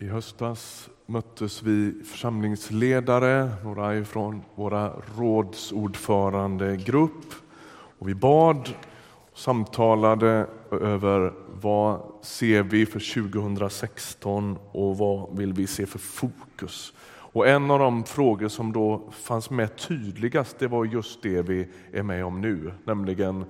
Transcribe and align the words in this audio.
I 0.00 0.08
höstas 0.08 0.90
möttes 1.06 1.62
vi 1.62 1.94
församlingsledare, 2.04 3.50
några 3.64 3.96
ifrån 3.96 4.42
våra 4.54 4.92
rådsordförandegrupp 5.16 7.34
och 7.98 8.08
vi 8.08 8.14
bad 8.14 8.74
och 9.32 9.38
samtalade 9.38 10.46
över 10.70 11.32
vad 11.60 12.00
ser 12.22 12.62
vi 12.62 12.86
för 12.86 13.30
2016 13.30 14.58
och 14.72 14.98
vad 14.98 15.36
vill 15.36 15.52
vi 15.52 15.66
se 15.66 15.86
för 15.86 15.98
fokus. 15.98 16.92
Och 17.08 17.48
en 17.48 17.70
av 17.70 17.78
de 17.78 18.04
frågor 18.04 18.48
som 18.48 18.72
då 18.72 19.02
fanns 19.10 19.50
med 19.50 19.76
tydligast 19.76 20.58
det 20.58 20.68
var 20.68 20.84
just 20.84 21.22
det 21.22 21.42
vi 21.42 21.68
är 21.92 22.02
med 22.02 22.24
om 22.24 22.40
nu, 22.40 22.72
nämligen 22.84 23.44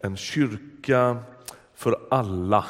en 0.00 0.16
kyrka 0.16 1.16
för 1.74 1.96
alla 2.10 2.64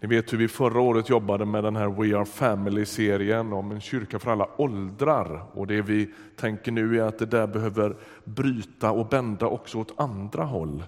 ni 0.00 0.08
vet 0.08 0.32
hur 0.32 0.38
vi 0.38 0.48
förra 0.48 0.80
året 0.80 1.08
jobbade 1.08 1.44
med 1.44 1.64
den 1.64 1.76
här 1.76 1.88
We 1.88 2.18
Are 2.18 2.26
Family-serien 2.26 3.52
om 3.52 3.72
en 3.72 3.80
kyrka 3.80 4.18
för 4.18 4.30
alla 4.30 4.48
åldrar. 4.56 5.42
Och 5.52 5.66
det 5.66 5.82
vi 5.82 6.10
tänker 6.36 6.72
nu 6.72 7.00
är 7.00 7.02
att 7.02 7.18
det 7.18 7.26
där 7.26 7.46
behöver 7.46 7.96
bryta 8.24 8.90
och 8.90 9.08
bända 9.08 9.46
också 9.46 9.78
åt 9.78 10.00
andra 10.00 10.44
håll. 10.44 10.84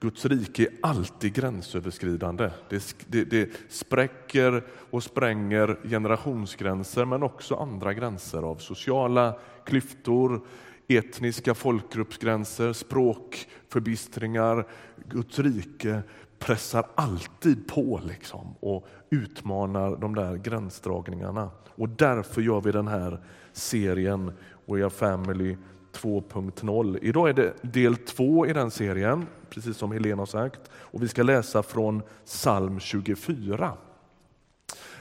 Guds 0.00 0.26
rike 0.26 0.62
är 0.62 0.68
alltid 0.80 1.34
gränsöverskridande. 1.34 2.50
Det, 2.68 2.96
det, 3.06 3.24
det 3.24 3.50
spräcker 3.68 4.64
och 4.90 5.02
spränger 5.02 5.78
generationsgränser 5.88 7.04
men 7.04 7.22
också 7.22 7.54
andra 7.54 7.94
gränser 7.94 8.42
av 8.42 8.56
sociala 8.56 9.38
klyftor, 9.64 10.40
etniska 10.88 11.54
folkgruppsgränser, 11.54 12.72
språkförbistringar. 12.72 14.66
Guds 15.08 15.38
rike 15.38 16.02
pressar 16.44 16.86
alltid 16.94 17.68
på 17.68 18.00
liksom 18.04 18.54
och 18.60 18.86
utmanar 19.10 19.96
de 19.96 20.14
där 20.14 20.36
gränsdragningarna. 20.36 21.50
Och 21.68 21.88
därför 21.88 22.42
gör 22.42 22.60
vi 22.60 22.72
den 22.72 22.88
här 22.88 23.20
serien 23.52 24.32
We 24.66 24.84
Are 24.84 24.90
Family 24.90 25.56
2.0. 25.92 26.98
Idag 27.02 27.28
är 27.28 27.32
det 27.32 27.52
del 27.62 27.96
två 27.96 28.46
i 28.46 28.52
den 28.52 28.70
serien, 28.70 29.26
precis 29.50 29.76
som 29.76 29.92
Helena 29.92 30.20
har 30.22 30.26
sagt. 30.26 30.60
Och 30.74 31.02
vi 31.02 31.08
ska 31.08 31.22
läsa 31.22 31.62
från 31.62 32.02
psalm 32.24 32.80
24. 32.80 33.72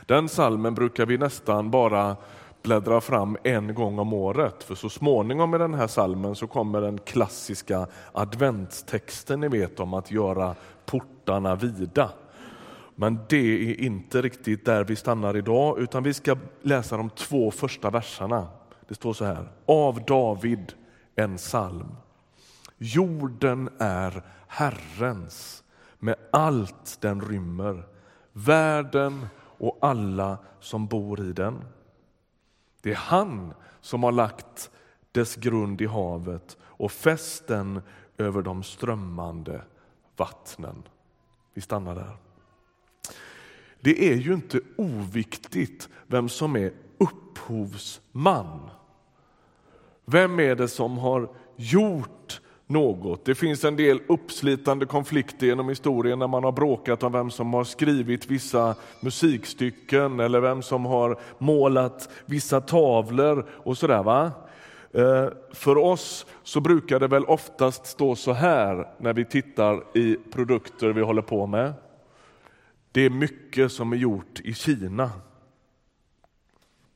Den 0.05 0.30
salmen 0.30 0.75
brukar 0.75 1.05
vi 1.05 1.17
nästan 1.17 1.72
bara 1.72 2.16
bläddra 2.63 3.02
fram 3.02 3.38
en 3.44 3.73
gång 3.73 4.00
om 4.00 4.13
året. 4.13 4.63
För 4.63 4.75
så 4.75 4.89
småningom 4.89 5.55
i 5.55 5.57
den 5.57 5.73
här 5.73 5.88
salmen 5.88 6.35
så 6.35 6.47
kommer 6.47 6.81
den 6.81 6.97
klassiska 6.97 7.88
adventstexten 8.11 9.39
ni 9.39 9.47
vet 9.47 9.80
om 9.80 9.94
att 9.94 10.11
göra 10.11 10.55
portarna 10.85 11.55
vida. 11.55 12.11
Men 12.95 13.19
det 13.29 13.71
är 13.71 13.81
inte 13.81 14.21
riktigt 14.21 14.65
där 14.65 14.83
vi 14.83 14.95
stannar 14.95 15.37
idag 15.37 15.79
utan 15.79 16.03
vi 16.03 16.13
ska 16.13 16.37
läsa 16.61 16.97
de 16.97 17.09
två 17.09 17.51
första 17.51 17.89
verserna. 17.89 18.47
Det 18.87 18.95
står 18.95 19.13
så 19.13 19.25
här. 19.25 19.51
Av 19.65 20.05
David 20.05 20.73
en 21.15 21.37
psalm. 21.37 21.95
Jorden 22.77 23.69
är 23.79 24.23
Herrens 24.47 25.63
med 25.99 26.15
allt 26.31 26.97
den 27.01 27.21
rymmer, 27.21 27.87
världen 28.31 29.27
och 29.37 29.77
alla 29.81 30.37
som 30.59 30.87
bor 30.87 31.21
i 31.21 31.33
den. 31.33 31.65
Det 32.81 32.91
är 32.91 32.95
han 32.95 33.53
som 33.81 34.03
har 34.03 34.11
lagt 34.11 34.71
dess 35.11 35.35
grund 35.35 35.81
i 35.81 35.85
havet 35.85 36.57
och 36.61 36.91
fäst 36.91 37.47
den 37.47 37.81
över 38.17 38.41
de 38.41 38.63
strömmande 38.63 39.61
vattnen. 40.23 40.83
Vi 41.53 41.61
stannar 41.61 41.95
där. 41.95 42.17
Det 43.81 44.11
är 44.11 44.16
ju 44.16 44.33
inte 44.33 44.59
oviktigt 44.75 45.89
vem 46.07 46.29
som 46.29 46.55
är 46.55 46.71
upphovsman. 46.97 48.69
Vem 50.05 50.39
är 50.39 50.55
det 50.55 50.67
som 50.67 50.97
har 50.97 51.29
gjort 51.55 52.41
något. 52.67 53.25
Det 53.25 53.35
finns 53.35 53.63
en 53.63 53.75
del 53.75 54.01
uppslitande 54.07 54.85
konflikter 54.85 55.47
genom 55.47 55.69
historien 55.69 56.19
när 56.19 56.28
man 56.28 56.44
har 56.44 56.51
bråkat 56.51 57.03
om 57.03 57.11
vem 57.11 57.31
som 57.31 57.53
har 57.53 57.63
skrivit 57.63 58.31
vissa 58.31 58.75
musikstycken 59.00 60.19
eller 60.19 60.40
vem 60.40 60.61
som 60.61 60.85
har 60.85 61.19
målat 61.38 62.09
vissa 62.25 62.61
tavlor 62.61 63.50
och 63.50 63.78
sådär. 63.78 64.03
Va? 64.03 64.31
Eh, 64.93 65.27
för 65.51 65.77
oss 65.77 66.25
så 66.43 66.61
brukar 66.61 66.99
det 66.99 67.07
väl 67.07 67.25
oftast 67.25 67.85
stå 67.85 68.15
så 68.15 68.33
här 68.33 68.87
när 68.97 69.13
vi 69.13 69.25
tittar 69.25 69.97
i 69.97 70.17
produkter 70.31 70.89
vi 70.89 71.01
håller 71.01 71.21
på 71.21 71.47
med. 71.47 71.73
Det 72.91 73.01
är 73.01 73.09
mycket 73.09 73.71
som 73.71 73.93
är 73.93 73.97
gjort 73.97 74.39
i 74.43 74.53
Kina. 74.53 75.11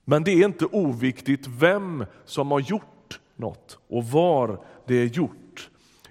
Men 0.05 0.23
det 0.23 0.31
är 0.31 0.45
inte 0.45 0.65
oviktigt 0.65 1.47
vem 1.47 2.05
som 2.25 2.51
har 2.51 2.59
gjort 2.59 3.19
något 3.35 3.79
och 3.87 4.05
var 4.05 4.59
det 4.85 4.95
är 4.95 5.05
gjort. 5.05 5.31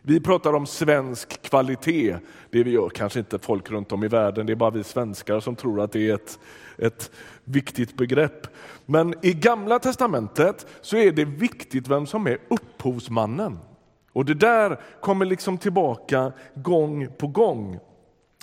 Vi 0.09 0.21
pratar 0.21 0.53
om 0.53 0.67
svensk 0.67 1.43
kvalitet. 1.43 2.17
Det 2.51 2.63
vi 2.63 2.71
gör 2.71 2.89
kanske 2.89 3.19
inte 3.19 3.39
folk 3.39 3.71
runt 3.71 3.93
om 3.93 4.05
i 4.05 4.09
världen, 4.09 4.47
det 4.47 4.53
är 4.53 4.55
bara 4.55 4.71
vi 4.71 4.85
svenskar 4.85 5.41
som 5.41 5.57
tror 5.57 5.81
att 5.81 5.93
det 5.93 6.11
är 6.11 6.15
ett, 6.15 6.39
ett 6.79 7.11
viktigt 7.45 7.97
begrepp. 7.97 8.47
Men 8.85 9.15
i 9.23 9.33
Gamla 9.33 9.79
testamentet 9.79 10.67
så 10.81 10.97
är 10.97 11.13
det 11.13 11.25
viktigt 11.25 11.89
vem 11.89 12.07
som 12.07 12.27
är 12.27 12.39
upphovsmannen. 12.49 13.59
Och 14.13 14.25
det 14.25 14.35
där 14.35 14.81
kommer 15.01 15.25
liksom 15.25 15.59
tillbaka 15.59 16.33
gång 16.55 17.09
på 17.19 17.27
gång. 17.27 17.79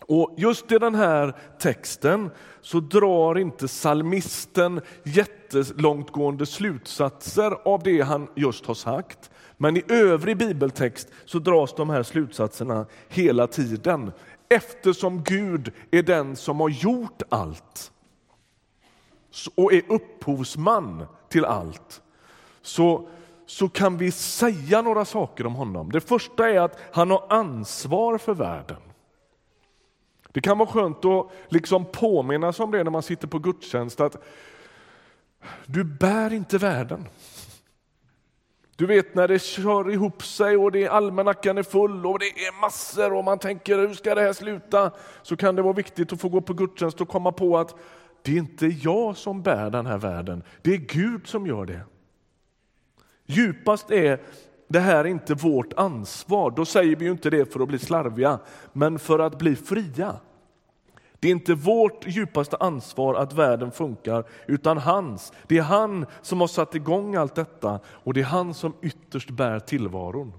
Och 0.08 0.34
just 0.38 0.72
i 0.72 0.80
den 0.80 0.96
här 0.96 1.36
texten 1.60 2.30
så 2.62 2.80
drar 2.80 3.38
inte 3.38 3.68
salmisten 3.68 4.82
jättelångtgående 5.04 6.46
slutsatser 6.46 7.68
av 7.68 7.84
det 7.84 8.02
han 8.02 8.28
just 8.36 8.66
har 8.66 8.74
sagt. 8.74 9.30
Men 9.64 9.78
i 9.78 9.84
övrig 9.88 10.38
bibeltext 10.38 11.08
så 11.26 11.40
dras 11.40 11.74
de 11.76 11.90
här 11.90 12.04
slutsatserna 12.04 12.86
hela 13.10 13.48
tiden 13.48 14.12
eftersom 14.50 15.24
Gud 15.24 15.72
är 15.92 16.04
den 16.04 16.36
som 16.36 16.60
har 16.60 16.70
gjort 16.70 17.22
allt 17.30 17.92
och 19.56 19.74
är 19.74 19.82
upphovsman 19.92 21.06
till 21.30 21.46
allt. 21.46 22.02
Så, 22.62 23.08
så 23.46 23.70
kan 23.70 23.98
vi 23.98 24.12
säga 24.12 24.82
några 24.82 25.06
saker 25.06 25.46
om 25.46 25.56
honom. 25.56 25.92
Det 25.92 26.02
första 26.02 26.50
är 26.50 26.60
att 26.60 26.80
han 26.92 27.12
har 27.12 27.26
ansvar 27.30 28.18
för 28.18 28.34
världen. 28.34 28.82
Det 30.32 30.42
kan 30.42 30.58
vara 30.58 30.70
skönt 30.70 31.06
att 31.06 31.32
liksom 31.50 31.86
påminna 31.86 32.54
sig 32.54 32.64
om 32.64 32.72
det 32.72 32.84
när 32.84 32.92
man 32.92 33.04
sitter 33.04 33.28
på 33.28 33.40
gudstjänst 33.40 34.00
att 34.00 34.24
du 35.66 35.84
bär 35.84 36.34
inte 36.34 36.58
världen. 36.58 37.08
Du 38.76 38.86
vet 38.86 39.16
när 39.16 39.28
det 39.28 39.40
kör 39.40 39.92
ihop 39.92 40.24
sig 40.24 40.58
och 40.58 40.72
det 40.72 40.88
almanackan 40.88 41.58
är 41.58 41.64
full 41.64 42.06
och 42.06 42.20
det 42.20 42.26
är 42.26 42.62
massor 42.62 43.14
och 43.14 43.24
man 43.24 43.40
tänker 43.40 43.78
hur 43.78 43.94
ska 43.94 44.16
det 44.16 44.22
här 44.22 44.34
sluta? 44.34 44.92
Så 45.22 45.38
kan 45.38 45.56
det 45.56 45.62
vara 45.62 45.74
viktigt 45.74 46.14
att 46.14 46.22
få 46.22 46.30
gå 46.30 46.42
på 46.42 46.54
gudstjänst 46.54 47.02
och 47.02 47.08
komma 47.08 47.32
på 47.32 47.58
att 47.58 47.76
det 48.22 48.32
är 48.32 48.38
inte 48.38 48.68
jag 48.68 49.18
som 49.18 49.42
bär 49.42 49.70
den 49.70 49.86
här 49.86 49.98
världen, 49.98 50.44
det 50.62 50.74
är 50.74 50.78
Gud 50.78 51.28
som 51.28 51.48
gör 51.48 51.66
det. 51.66 51.82
Djupast 53.26 53.92
är 53.92 54.22
det 54.68 54.80
här 54.80 55.06
inte 55.06 55.34
vårt 55.34 55.74
ansvar, 55.74 56.52
då 56.52 56.66
säger 56.66 56.96
vi 56.96 57.06
ju 57.06 57.12
inte 57.12 57.30
det 57.30 57.54
för 57.54 57.60
att 57.60 57.68
bli 57.68 57.80
slarviga, 57.80 58.40
men 58.74 59.00
för 59.00 59.20
att 59.20 59.38
bli 59.38 59.56
fria. 59.56 60.20
Det 61.24 61.30
är 61.30 61.32
inte 61.32 61.54
vårt 61.54 62.08
djupaste 62.08 62.58
ansvar 62.60 63.16
att 63.16 63.34
världen 63.34 63.72
funkar, 63.72 64.24
utan 64.48 64.78
hans. 64.78 65.34
Det 65.48 65.58
är 65.58 65.62
han 65.62 66.06
som 66.22 66.42
har 66.42 66.48
satt 66.48 66.76
igång 66.76 67.16
allt 67.16 67.36
detta 67.36 67.80
och 67.86 68.14
det 68.14 68.20
är 68.20 68.26
han 68.26 68.54
som 68.54 68.74
ytterst 68.82 69.30
bär 69.30 69.60
tillvaron. 69.60 70.34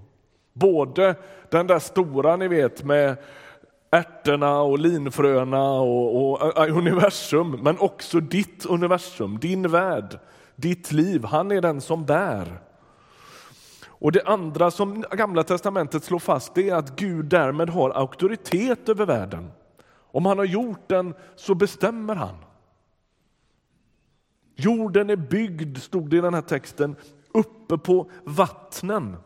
Både 0.53 1.15
den 1.49 1.67
där 1.67 1.79
stora, 1.79 2.35
ni 2.35 2.47
vet, 2.47 2.83
med 2.83 3.17
ärtorna 3.91 4.61
och 4.61 4.79
linfröna 4.79 5.71
och, 5.71 6.15
och, 6.15 6.57
och 6.57 6.69
universum, 6.69 7.59
men 7.61 7.79
också 7.79 8.19
ditt 8.19 8.65
universum, 8.65 9.39
din 9.39 9.67
värld, 9.67 10.19
ditt 10.55 10.91
liv. 10.91 11.23
Han 11.25 11.51
är 11.51 11.61
den 11.61 11.81
som 11.81 12.05
bär. 12.05 12.59
Och 13.87 14.11
Det 14.11 14.23
andra 14.25 14.71
som 14.71 15.05
Gamla 15.11 15.43
testamentet 15.43 16.03
slår 16.03 16.19
fast 16.19 16.57
är 16.57 16.75
att 16.75 16.95
Gud 16.95 17.25
därmed 17.25 17.69
har 17.69 17.89
auktoritet 17.89 18.89
över 18.89 19.05
världen. 19.05 19.51
Om 20.15 20.25
han 20.25 20.37
har 20.37 20.45
gjort 20.45 20.87
den 20.89 21.13
så 21.35 21.55
bestämmer 21.55 22.15
han. 22.15 22.35
Jorden 24.55 25.09
är 25.09 25.15
byggd, 25.15 25.77
stod 25.77 26.09
det 26.09 26.17
i 26.17 26.21
den 26.21 26.33
här 26.33 26.41
texten, 26.41 26.95
uppe 27.33 27.77
på 27.77 28.11
vattnen. 28.23 29.17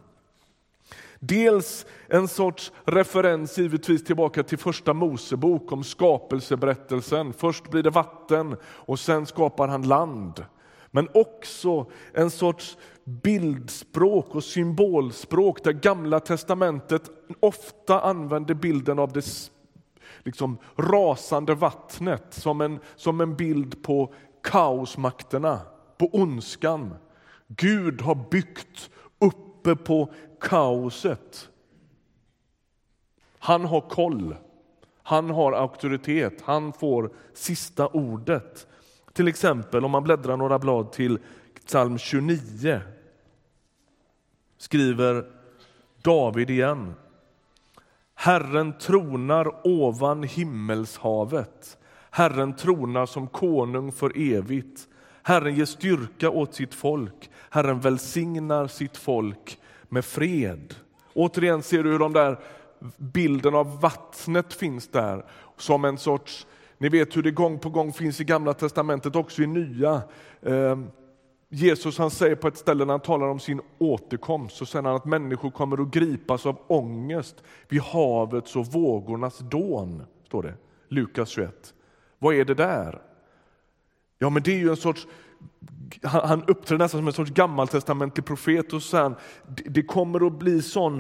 Dels 1.20 1.86
en 2.08 2.28
sorts 2.28 2.72
referens 2.86 3.58
givetvis 3.58 4.04
tillbaka 4.04 4.44
till 4.44 4.58
första 4.58 4.94
Mosebok 4.94 5.72
om 5.72 5.84
skapelseberättelsen. 5.84 7.34
Först 7.34 7.70
blir 7.72 7.84
det 7.84 7.90
vatten 7.90 8.56
och 8.64 9.00
sen 9.00 9.26
skapar 9.26 9.68
han 9.68 9.82
land. 9.82 10.46
Men 10.92 11.08
också 11.14 11.92
en 12.14 12.32
sorts 12.32 12.78
bildspråk 13.04 14.36
och 14.36 14.44
symbolspråk 14.44 15.64
där 15.64 15.72
Gamla 15.72 16.20
testamentet 16.20 17.10
ofta 17.40 18.02
använder 18.02 18.54
bilden 18.54 19.00
av 19.00 19.12
det 19.12 19.22
liksom 20.24 20.58
rasande 20.76 21.56
vattnet 21.56 22.34
som 22.34 22.62
en, 22.62 22.80
som 22.96 23.22
en 23.22 23.36
bild 23.36 23.84
på 23.84 24.14
kaosmakterna, 24.44 25.60
på 25.98 26.10
ondskan. 26.14 26.94
Gud 27.48 28.02
har 28.02 28.16
byggt 28.32 28.90
uppe 29.20 29.76
på 29.76 30.14
kaoset. 30.42 31.50
Han 33.40 33.66
har 33.66 33.82
koll. 33.82 34.36
Han 35.04 35.30
har 35.30 35.52
auktoritet. 35.52 36.42
Han 36.42 36.74
får 36.74 37.12
sista 37.34 37.88
ordet. 37.88 38.68
Till 39.14 39.28
exempel 39.28 39.86
om 39.86 39.92
man 39.92 40.04
bläddrar 40.04 40.38
några 40.38 40.60
blad 40.60 40.92
till 40.92 41.20
psalm 41.66 41.98
29 41.98 42.82
skriver 44.58 45.26
David 46.02 46.50
igen. 46.50 46.94
Herren 48.22 48.74
tronar 48.74 49.68
ovan 49.68 50.24
himmelshavet. 50.24 51.78
Herren 52.12 52.54
tronar 52.54 53.06
som 53.06 53.28
konung 53.28 53.92
för 53.92 54.12
evigt. 54.16 54.88
Herren 55.24 55.56
ger 55.56 55.66
styrka 55.66 56.30
åt 56.30 56.54
sitt 56.56 56.74
folk. 56.74 57.30
Herren 57.50 57.80
välsignar 57.80 58.68
sitt 58.68 58.98
folk 58.98 59.60
med 59.90 60.06
fred. 60.06 60.76
Återigen 61.14 61.64
ser 61.64 61.84
du 61.84 61.92
hur 61.92 62.00
de 62.00 62.14
där 62.14 62.40
bilden 62.98 63.56
av 63.56 63.82
vattnet 63.82 64.54
finns 64.54 64.88
där 64.88 65.26
som 65.58 65.86
en 65.86 65.98
sorts, 65.98 66.48
ni 66.78 66.90
vet 66.90 67.18
hur 67.18 67.24
det 67.24 67.32
gång 67.32 67.60
på 67.60 67.70
gång 67.70 67.94
finns 67.94 68.22
i 68.22 68.24
gamla 68.24 68.54
testamentet, 68.54 69.16
också 69.16 69.42
i 69.42 69.48
nya. 69.48 70.02
Ehm, 70.46 70.88
Jesus 71.50 71.98
han 71.98 72.12
säger 72.12 72.36
på 72.36 72.48
ett 72.48 72.58
ställe 72.58 72.86
när 72.86 72.94
han 72.94 73.00
talar 73.00 73.28
om 73.28 73.40
sin 73.40 73.62
återkomst, 73.78 74.56
så 74.56 74.66
säger 74.66 74.84
han 74.84 74.96
att 74.96 75.06
människor 75.06 75.52
kommer 75.52 75.82
att 75.82 75.92
gripas 75.92 76.46
av 76.46 76.58
ångest 76.68 77.44
vid 77.68 77.82
havets 77.82 78.56
och 78.56 78.66
vågornas 78.66 79.40
dån. 79.40 80.04
Står 80.26 80.44
det, 80.44 80.54
Lukas 80.88 81.30
21. 81.30 81.74
Vad 82.20 82.36
är 82.36 82.46
det 82.46 82.54
där? 82.54 83.02
Ja, 84.18 84.30
men 84.30 84.44
det 84.44 84.52
är 84.52 84.58
ju 84.58 84.70
en 84.70 84.78
sorts 84.78 85.08
han 86.04 86.44
uppträder 86.44 86.84
nästan 86.84 87.00
som 87.00 87.08
en 87.08 87.14
sorts 87.14 87.32
gammaltestamentlig 87.32 88.26
profet 88.26 88.74
och 88.74 88.84
säger 88.84 89.16
det 89.46 89.84
kommer 89.84 90.28
att 90.28 90.40
bli 90.40 90.62
sån 90.62 91.00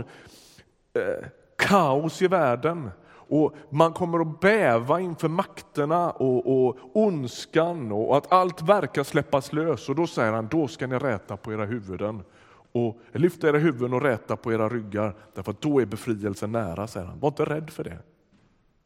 eh, 0.93 1.27
kaos 1.57 2.21
i 2.21 2.27
världen 2.27 2.89
och 3.29 3.55
man 3.69 3.93
kommer 3.93 4.19
att 4.19 4.39
bäva 4.39 4.99
inför 4.99 5.27
makterna 5.27 6.11
och, 6.11 6.67
och 6.67 6.77
ondskan 6.93 7.91
och 7.91 8.17
att 8.17 8.31
allt 8.31 8.61
verkar 8.61 9.03
släppas 9.03 9.53
lös. 9.53 9.89
Och 9.89 9.95
då 9.95 10.07
säger 10.07 10.31
han, 10.31 10.47
då 10.47 10.67
ska 10.67 10.87
ni 10.87 10.99
räta 10.99 11.37
på 11.37 11.53
era 11.53 11.65
huvuden 11.65 12.23
och 12.71 12.97
lyfta 13.11 13.49
era 13.49 13.57
huvuden 13.57 13.93
och 13.93 14.01
räta 14.01 14.35
på 14.35 14.53
era 14.53 14.69
ryggar, 14.69 15.15
därför 15.33 15.51
att 15.51 15.61
då 15.61 15.81
är 15.81 15.85
befrielsen 15.85 16.51
nära, 16.51 16.87
säger 16.87 17.07
han. 17.07 17.19
Var 17.19 17.29
inte 17.29 17.45
rädd 17.45 17.69
för 17.69 17.83
det. 17.83 17.97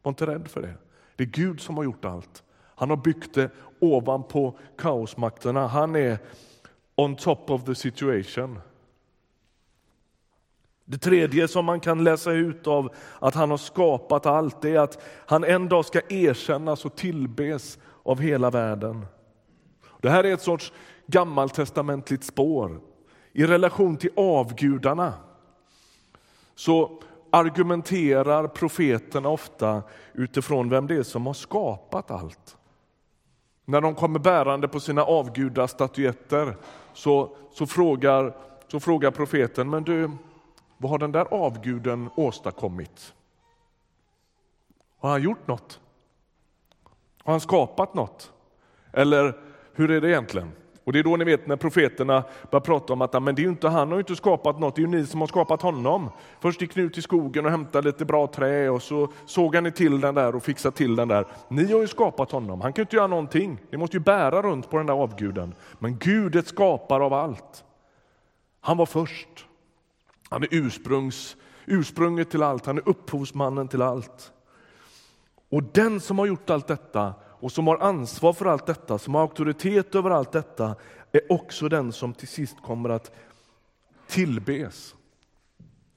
Var 0.02 0.10
inte 0.10 0.26
rädd 0.26 0.48
för 0.48 0.62
det. 0.62 0.74
Det 1.16 1.24
är 1.24 1.28
Gud 1.28 1.62
som 1.62 1.78
har 1.78 1.84
gjort 1.84 2.06
allt. 2.06 2.44
Han 2.76 2.90
har 2.90 2.98
byggt 2.98 3.34
det 3.34 3.50
ovanpå 3.80 4.58
kaosmakterna. 4.78 5.68
Han 5.68 5.96
är 5.96 6.18
on 6.96 7.16
top 7.16 7.50
of 7.50 7.64
the 7.64 7.76
situation. 7.76 8.60
Det 10.86 10.98
tredje 10.98 11.48
som 11.48 11.66
man 11.66 11.80
kan 11.80 12.04
läsa 12.04 12.32
ut 12.32 12.68
av 12.68 12.94
att 13.20 13.36
han 13.36 13.50
har 13.50 13.58
skapat 13.58 14.26
allt 14.26 14.66
är 14.66 14.80
att 14.80 15.04
han 15.26 15.44
en 15.44 15.70
dag 15.70 15.86
ska 15.86 16.02
erkännas 16.10 16.86
och 16.86 16.96
tillbes 16.96 17.80
av 18.04 18.20
hela 18.20 18.50
världen. 18.50 19.06
Det 20.02 20.10
här 20.10 20.24
är 20.24 20.34
ett 20.34 20.42
sorts 20.42 20.74
gammaltestamentligt 21.08 22.24
spår. 22.24 22.82
I 23.32 23.46
relation 23.46 23.98
till 23.98 24.12
avgudarna 24.16 25.14
så 26.56 27.00
argumenterar 27.32 28.48
profeterna 28.48 29.30
ofta 29.30 29.84
utifrån 30.14 30.70
vem 30.70 30.88
det 30.88 30.96
är 30.96 31.04
som 31.04 31.26
har 31.26 31.34
skapat 31.34 32.12
allt. 32.12 32.58
När 33.66 33.82
de 33.82 33.96
kommer 33.96 34.20
bärande 34.20 34.68
på 34.68 34.80
sina 34.80 35.04
avgudastatyetter 35.04 36.58
så, 36.94 37.36
så, 37.52 37.68
frågar, 37.68 38.36
så 38.68 38.80
frågar 38.80 39.12
profeten, 39.12 39.70
men 39.70 39.84
du, 39.84 40.12
vad 40.84 40.92
har 40.92 40.98
den 40.98 41.12
där 41.12 41.28
avguden 41.32 42.10
åstadkommit? 42.16 43.14
Har 45.00 45.10
han 45.10 45.22
gjort 45.22 45.48
något? 45.48 45.80
Har 47.24 47.34
han 47.34 47.42
skapat 47.42 47.94
något? 47.94 48.32
Eller 48.94 49.38
hur 49.74 49.92
är 49.92 50.02
det 50.02 50.10
egentligen? 50.10 50.52
Och 50.84 50.94
Det 50.94 51.00
är 51.00 51.04
då 51.04 51.16
ni 51.16 51.26
vet 51.26 51.48
när 51.48 51.56
profeterna 51.56 52.24
börjar 52.52 52.62
prata 52.62 52.94
om 52.94 53.02
att 53.02 53.24
men 53.24 53.36
det 53.36 53.44
är 53.44 53.48
inte, 53.48 53.68
han 53.68 53.92
har 53.92 54.00
inte 54.00 54.16
skapat 54.16 54.60
något, 54.60 54.76
det 54.76 54.80
är 54.80 54.84
ju 54.84 54.90
ni 54.90 55.06
som 55.06 55.20
har 55.20 55.28
skapat 55.28 55.62
honom. 55.62 56.10
Först 56.40 56.62
gick 56.62 56.76
ni 56.76 56.84
ut 56.84 56.98
i 56.98 57.02
skogen 57.02 57.46
och 57.46 57.52
hämtade 57.52 57.88
lite 57.88 58.06
bra 58.06 58.28
trä 58.28 58.70
och 58.70 58.82
så 58.82 59.08
såg 59.26 59.64
ni 59.64 59.72
till 59.72 60.02
den 60.02 60.16
där 60.16 60.36
och 60.36 60.44
fixade 60.44 60.76
till 60.76 60.96
den 60.96 61.08
där. 61.08 61.26
Ni 61.48 61.72
har 61.72 61.82
ju 61.82 61.88
skapat 61.88 62.32
honom, 62.32 62.62
han 62.62 62.74
kan 62.74 62.84
inte 62.84 62.96
göra 62.96 63.08
någonting. 63.08 63.62
Ni 63.72 63.78
måste 63.78 63.98
ju 63.98 64.04
bära 64.04 64.42
runt 64.42 64.70
på 64.70 64.78
den 64.78 64.86
där 64.86 64.94
avguden. 64.94 65.56
Men 65.80 65.98
Gud 65.98 66.36
är 66.36 66.42
skapare 66.42 67.04
av 67.04 67.14
allt. 67.14 67.64
Han 68.62 68.78
var 68.78 68.86
först. 68.86 69.46
Han 70.34 70.44
är 70.44 70.48
ursprungs, 70.52 71.38
ursprunget 71.66 72.30
till 72.30 72.44
allt, 72.44 72.66
han 72.66 72.78
är 72.78 72.90
upphovsmannen 72.90 73.68
till 73.68 73.82
allt. 73.82 74.34
Och 75.50 75.64
den 75.64 76.00
som 76.00 76.20
har 76.20 76.26
gjort 76.26 76.50
allt 76.50 76.68
detta 76.68 77.14
och 77.24 77.52
som 77.52 77.68
har 77.68 77.78
ansvar 77.78 78.34
för 78.34 78.46
allt 78.46 78.66
detta, 78.66 78.98
som 78.98 79.16
har 79.16 79.22
auktoritet 79.22 79.96
över 79.96 80.10
allt 80.10 80.32
detta, 80.32 80.76
är 81.12 81.32
också 81.32 81.70
den 81.70 81.92
som 81.92 82.14
till 82.14 82.28
sist 82.28 82.58
kommer 82.62 82.90
att 82.90 83.12
tillbes. 84.08 84.96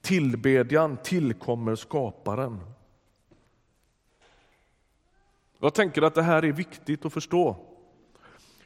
Tillbedjan 0.01 0.97
tillkommer 1.03 1.75
skaparen. 1.75 2.59
Jag 5.59 5.73
tänker 5.73 6.01
att 6.01 6.15
det 6.15 6.23
här 6.23 6.45
är 6.45 6.51
viktigt 6.51 7.05
att 7.05 7.13
förstå. 7.13 7.55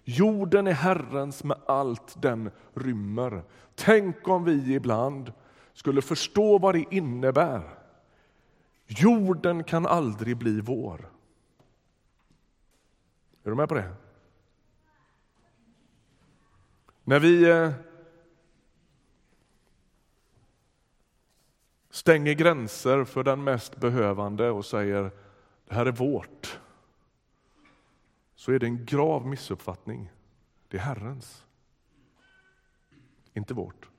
Jorden 0.03 0.67
är 0.67 0.73
Herrens 0.73 1.43
med 1.43 1.57
allt 1.65 2.21
den 2.21 2.51
rymmer. 2.73 3.43
Tänk 3.75 4.27
om 4.27 4.43
vi 4.43 4.73
ibland 4.73 5.33
skulle 5.73 6.01
förstå 6.01 6.57
vad 6.57 6.75
det 6.75 6.85
innebär. 6.91 7.77
Jorden 8.87 9.63
kan 9.63 9.85
aldrig 9.85 10.37
bli 10.37 10.61
vår. 10.61 11.09
Är 13.43 13.49
du 13.49 13.55
med 13.55 13.69
på 13.69 13.75
det? 13.75 13.93
När 17.03 17.19
vi 17.19 17.49
eh, 17.49 17.71
stänger 21.89 22.33
gränser 22.33 23.03
för 23.03 23.23
den 23.23 23.43
mest 23.43 23.77
behövande 23.77 24.49
och 24.49 24.65
säger 24.65 25.11
det 25.67 25.75
här 25.75 25.85
är 25.85 25.91
vårt, 25.91 26.59
så 28.35 28.51
är 28.51 28.59
det 28.59 28.65
en 28.65 28.85
grav 28.85 29.27
missuppfattning. 29.27 30.11
Det 30.67 30.77
är 30.77 30.81
Herrens, 30.81 31.45
inte 33.33 33.53
vårt. 33.53 33.90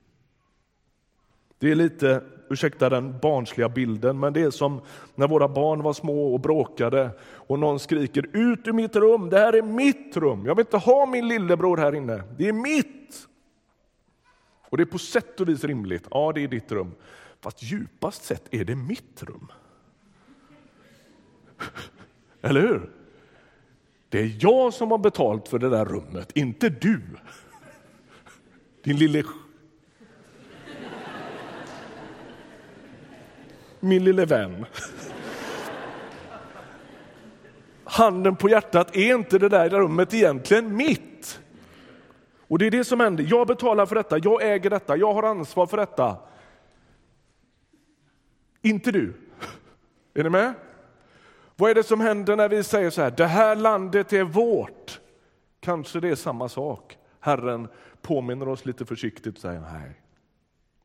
Det 1.63 1.71
är 1.71 1.75
lite, 1.75 2.23
ursäkta 2.49 2.89
den 2.89 3.19
barnsliga 3.19 3.69
bilden, 3.69 4.19
men 4.19 4.33
det 4.33 4.41
är 4.41 4.51
som 4.51 4.81
när 5.15 5.27
våra 5.27 5.47
barn 5.47 5.83
var 5.83 5.93
små 5.93 6.33
och 6.33 6.39
bråkade 6.39 7.09
och 7.21 7.59
någon 7.59 7.79
skriker 7.79 8.29
ut 8.33 8.67
ur 8.67 8.73
mitt 8.73 8.95
rum, 8.95 9.29
det 9.29 9.39
här 9.39 9.53
är 9.53 9.61
mitt 9.61 10.17
rum, 10.17 10.45
jag 10.45 10.55
vill 10.55 10.65
inte 10.65 10.77
ha 10.77 11.05
min 11.05 11.27
lillebror 11.27 11.77
här 11.77 11.95
inne, 11.95 12.23
det 12.37 12.47
är 12.47 12.53
mitt. 12.53 13.27
Och 14.69 14.77
det 14.77 14.83
är 14.83 14.85
på 14.85 14.97
sätt 14.97 15.39
och 15.39 15.49
vis 15.49 15.63
rimligt, 15.63 16.07
ja 16.11 16.31
det 16.35 16.43
är 16.43 16.47
ditt 16.47 16.71
rum, 16.71 16.91
fast 17.41 17.63
djupast 17.63 18.23
sett 18.23 18.53
är 18.53 18.65
det 18.65 18.75
mitt 18.75 19.23
rum. 19.23 19.47
Eller 22.41 22.61
hur? 22.61 22.89
Det 24.09 24.19
är 24.19 24.37
jag 24.39 24.73
som 24.73 24.91
har 24.91 24.97
betalt 24.97 25.47
för 25.47 25.59
det 25.59 25.69
där 25.69 25.85
rummet, 25.85 26.31
inte 26.35 26.69
du. 26.69 27.01
Din 28.83 28.97
lille 28.97 29.23
min 33.83 34.03
lille 34.03 34.25
vän. 34.25 34.65
Handen 37.83 38.35
på 38.35 38.49
hjärtat, 38.49 38.95
är 38.95 39.15
inte 39.15 39.39
det 39.39 39.49
där 39.49 39.69
rummet 39.69 40.13
egentligen 40.13 40.75
mitt? 40.75 41.39
Och 42.47 42.59
det 42.59 42.67
är 42.67 42.71
det 42.71 42.83
som 42.83 42.99
händer. 42.99 43.25
Jag 43.29 43.47
betalar 43.47 43.85
för 43.85 43.95
detta, 43.95 44.17
jag 44.17 44.43
äger 44.43 44.69
detta, 44.69 44.97
jag 44.97 45.13
har 45.13 45.23
ansvar 45.23 45.67
för 45.67 45.77
detta. 45.77 46.17
Inte 48.61 48.91
du. 48.91 49.13
Är 50.13 50.23
ni 50.23 50.29
med? 50.29 50.53
Vad 51.55 51.71
är 51.71 51.75
det 51.75 51.83
som 51.83 52.01
händer 52.01 52.35
när 52.35 52.49
vi 52.49 52.63
säger 52.63 52.89
så 52.89 53.01
här, 53.01 53.11
det 53.11 53.25
här 53.25 53.55
landet 53.55 54.13
är 54.13 54.23
vårt? 54.23 54.99
Kanske 55.59 55.99
det 55.99 56.09
är 56.09 56.15
samma 56.15 56.49
sak. 56.49 56.97
Herren 57.19 57.67
påminner 58.01 58.47
oss 58.47 58.65
lite 58.65 58.85
försiktigt 58.85 59.35
och 59.35 59.41
säger 59.41 59.61
nej, 59.61 60.01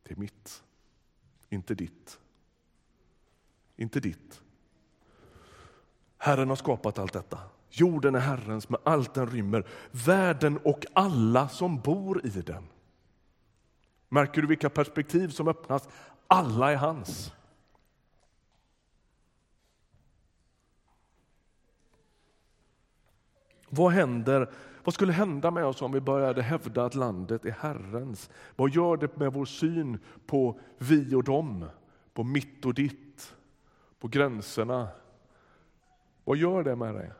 det 0.02 0.14
är 0.14 0.17
mitt, 0.17 0.62
inte 1.49 1.75
ditt 1.75 2.19
inte 3.78 4.00
ditt. 4.00 4.42
Herren 6.18 6.49
har 6.49 6.56
skapat 6.56 6.99
allt 6.99 7.12
detta. 7.12 7.38
Jorden 7.70 8.14
är 8.14 8.20
Herrens 8.20 8.68
med 8.68 8.80
allt 8.85 9.14
den 9.14 9.26
rymmer, 9.26 9.66
världen 9.90 10.58
och 10.64 10.87
alla 10.92 11.49
som 11.49 11.80
bor 11.80 12.26
i 12.26 12.28
den. 12.28 12.64
Märker 14.08 14.42
du 14.42 14.49
vilka 14.49 14.70
perspektiv 14.70 15.28
som 15.28 15.49
öppnas? 15.49 15.88
Alla 16.26 16.73
är 16.73 16.76
hans. 16.76 17.32
Vad 23.68 23.92
händer? 23.92 24.50
Vad 24.85 24.94
skulle 24.94 25.12
hända 25.12 25.50
med 25.50 25.64
oss 25.64 25.82
om 25.82 25.92
vi 25.92 26.00
började 26.00 26.42
hävda 26.42 26.85
att 26.85 26.94
landet 26.94 27.44
är 27.44 27.50
Herrens? 27.50 28.30
Vad 28.56 28.70
gör 28.70 28.97
det 28.97 29.16
med 29.16 29.32
vår 29.32 29.44
syn 29.44 29.99
på 30.26 30.61
vi 30.78 31.14
och 31.14 31.25
dem, 31.25 31.68
på 32.14 32.25
mitt 32.25 32.64
och 32.64 32.75
ditt, 32.75 33.35
på 33.99 34.09
gränserna? 34.09 34.88
Vad 36.25 36.37
gör 36.37 36.62
det 36.62 36.76
med 36.76 36.95
dig? 36.95 37.11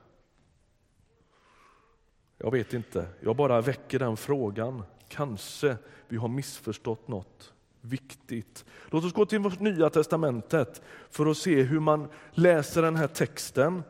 Jag 2.39 2.51
vet 2.51 2.75
inte. 2.75 3.07
Jag 3.21 3.37
bara 3.37 3.61
väcker 3.61 3.99
den 3.99 4.17
frågan. 4.17 4.83
Kanske 5.09 5.77
vi 6.09 6.17
har 6.17 6.29
missförstått 6.29 7.09
något 7.09 7.53
viktigt. 7.81 8.65
Låt 8.91 9.05
oss 9.05 9.13
gå 9.13 9.27
till 9.27 9.39
vårt 9.39 9.61
nya 9.61 9.91
testamentet 9.91 10.83
för 11.11 11.27
att 11.27 11.37
se 11.37 11.63
hur 11.63 11.81
man 11.81 12.09
läser 12.33 12.83
den 12.83 12.97
här 12.97 13.07
texten 13.07 13.83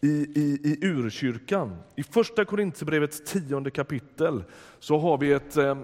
i, 0.00 0.08
i, 0.08 0.60
i 0.64 0.86
urkyrkan. 0.86 1.76
I 1.94 2.02
första 2.02 2.44
Korintierbrevets 2.44 3.24
tionde 3.24 3.70
kapitel 3.70 4.44
så 4.78 4.98
har 4.98 5.18
vi 5.18 5.32
ett 5.32 5.56
eh, 5.56 5.78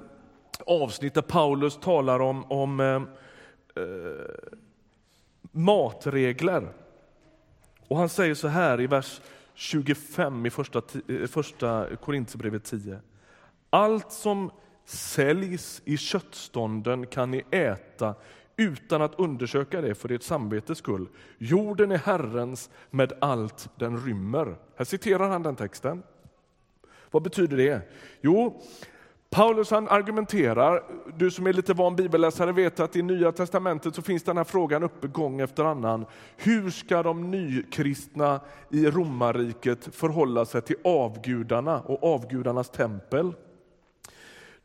avsnitt 0.67 1.15
där 1.15 1.23
Paulus 1.23 1.77
talar 1.77 2.21
om, 2.21 2.53
om 2.53 2.81
eh, 2.81 3.03
eh 3.83 4.63
matregler. 5.53 6.73
Och 7.88 7.99
han 7.99 8.09
säger 8.09 8.35
så 8.35 8.49
här 8.49 8.81
i 8.81 8.87
vers 8.87 9.21
25 9.55 10.47
i 10.47 10.50
första, 10.50 10.83
eh, 11.09 11.26
första 11.26 11.97
Korintierbrevet 11.97 12.65
10. 12.65 13.00
Allt 13.71 14.12
som 14.12 14.50
säljs 14.85 15.83
i 15.85 15.97
köttstånden 15.97 17.07
kan 17.07 17.31
ni 17.31 17.45
äta 17.50 18.15
utan 18.57 19.03
att 19.03 19.19
undersöka 19.19 19.81
det 19.81 19.95
för 19.95 20.12
ert 20.12 20.23
samvetes 20.23 20.79
skull. 20.79 21.09
Jorden 21.38 21.93
är 21.93 21.99
Herrens 21.99 22.71
med 22.91 23.12
allt 23.21 23.71
den 23.76 24.00
rymmer. 24.07 24.57
Här 24.76 24.85
citerar 24.85 25.29
han 25.29 25.43
den 25.43 25.57
texten. 25.57 26.03
Vad 27.11 27.23
betyder 27.23 27.57
det? 27.57 27.81
Jo, 28.21 28.62
Paulus 29.37 29.71
han 29.71 29.88
argumenterar, 29.88 30.83
du 31.16 31.31
som 31.31 31.47
är 31.47 31.52
lite 31.52 31.75
van 31.75 31.97
bibelläsare 31.97 32.52
vet 32.52 32.81
att 32.81 32.97
i 32.97 33.02
Nya 33.02 33.33
testamentet 33.33 33.95
så 33.95 34.02
finns 34.02 34.23
den 34.23 34.37
här 34.37 34.45
frågan 34.45 34.83
uppe 34.83 35.07
gång 35.07 35.40
efter 35.40 35.64
annan. 35.64 36.07
Hur 36.37 36.71
ska 36.71 37.02
de 37.02 37.31
nykristna 37.31 38.40
i 38.71 38.87
romarriket 38.87 39.88
förhålla 39.95 40.45
sig 40.45 40.62
till 40.62 40.76
avgudarna 40.85 41.81
och 41.81 42.14
avgudarnas 42.14 42.71
tempel? 42.71 43.33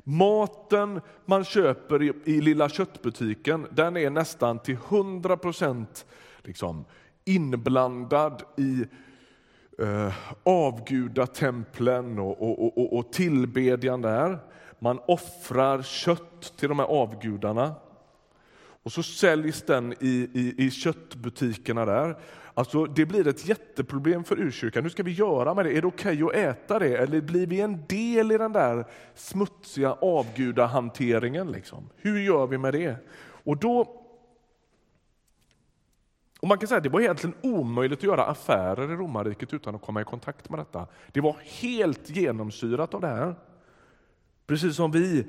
Maten 0.04 1.02
man 1.26 1.44
köper 1.44 2.04
i, 2.04 2.14
i 2.26 2.42
lilla 2.42 2.70
köttbutiken 2.70 3.68
den 3.72 3.98
är 3.98 4.10
nästan 4.10 4.60
till 4.60 4.78
100 4.90 5.38
procent 5.38 6.06
liksom 6.42 6.86
inblandad 7.26 8.44
i 8.58 8.86
eh, 9.80 10.14
avgudatemplen 10.44 12.20
och, 12.20 12.42
och, 12.42 12.78
och, 12.78 12.98
och 12.98 13.14
tillbedjan 13.14 14.02
där. 14.02 14.40
Man 14.84 15.00
offrar 15.08 15.82
kött 15.82 16.54
till 16.58 16.70
de 16.70 16.80
här 16.80 16.86
avgudarna. 16.86 17.76
Och 18.84 18.92
så 18.92 19.04
säljs 19.04 19.62
den 19.62 19.94
i, 20.00 20.30
i, 20.34 20.56
i 20.58 20.72
köttbutikerna 20.72 21.86
där. 21.86 22.18
Alltså, 22.54 22.86
det 22.86 23.06
blir 23.06 23.28
ett 23.28 23.48
jätteproblem 23.48 24.24
för 24.24 24.40
urkyrkan. 24.40 24.84
Hur 24.84 24.90
ska 24.90 25.04
vi 25.04 25.12
göra 25.12 25.54
med 25.54 25.66
det? 25.66 25.78
Är 25.78 25.82
det 25.82 25.88
okej 25.88 26.24
okay 26.24 26.42
att 26.42 26.56
äta 26.56 26.80
det? 26.80 26.98
Eller 26.98 27.22
blir 27.22 27.48
vi 27.48 27.62
en 27.62 27.86
del 27.88 28.32
i 28.32 28.38
den 28.38 28.52
där 28.52 28.86
smutsiga 29.16 29.94
avgudahanteringen? 29.94 31.52
Liksom? 31.52 31.90
Hur 31.96 32.20
gör 32.20 32.48
vi 32.48 32.58
med 32.58 32.74
det? 32.74 32.96
Och 33.44 33.58
då 33.58 33.98
och 36.40 36.48
man 36.48 36.58
kan 36.58 36.68
säga 36.68 36.78
att 36.78 36.84
det 36.84 36.90
var 36.90 37.02
egentligen 37.02 37.36
omöjligt 37.42 38.00
att 38.00 38.04
göra 38.04 38.26
affärer 38.26 38.92
i 38.92 38.96
romarriket 38.96 39.54
utan 39.54 39.76
att 39.76 39.82
komma 39.82 40.02
i 40.02 40.04
kontakt 40.04 40.50
med 40.50 40.60
detta. 40.60 40.88
Det 41.12 41.22
var 41.22 41.36
helt 41.62 42.10
genomsyrat 42.10 42.94
av 42.94 43.02
det 43.02 43.08
här. 43.08 43.36
Precis 44.52 44.76
som 44.76 44.92
vi 44.92 45.26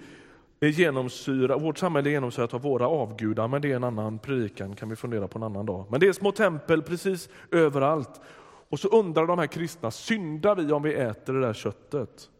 är 0.60 0.68
genomsyra, 0.68 1.58
vårt 1.58 1.78
samhälle 1.78 2.08
är 2.08 2.12
genomsyrat 2.12 2.54
av 2.54 2.62
våra 2.62 2.88
avgudar, 2.88 3.48
men 3.48 3.62
det 3.62 3.72
är 3.72 3.76
en 3.76 3.84
annan 3.84 4.18
predikan, 4.18 4.76
kan 4.76 4.88
vi 4.88 4.96
fundera 4.96 5.28
på 5.28 5.38
en 5.38 5.42
annan 5.42 5.66
dag. 5.66 5.86
Men 5.90 6.00
det 6.00 6.08
är 6.08 6.12
små 6.12 6.32
tempel 6.32 6.82
precis 6.82 7.28
överallt. 7.50 8.20
Och 8.68 8.80
så 8.80 8.88
undrar 8.88 9.26
de 9.26 9.38
här 9.38 9.46
kristna, 9.46 9.90
syndar 9.90 10.56
vi 10.56 10.72
om 10.72 10.82
vi 10.82 10.94
äter 10.94 11.32
det 11.32 11.40
där 11.40 11.52
köttet? 11.52 12.30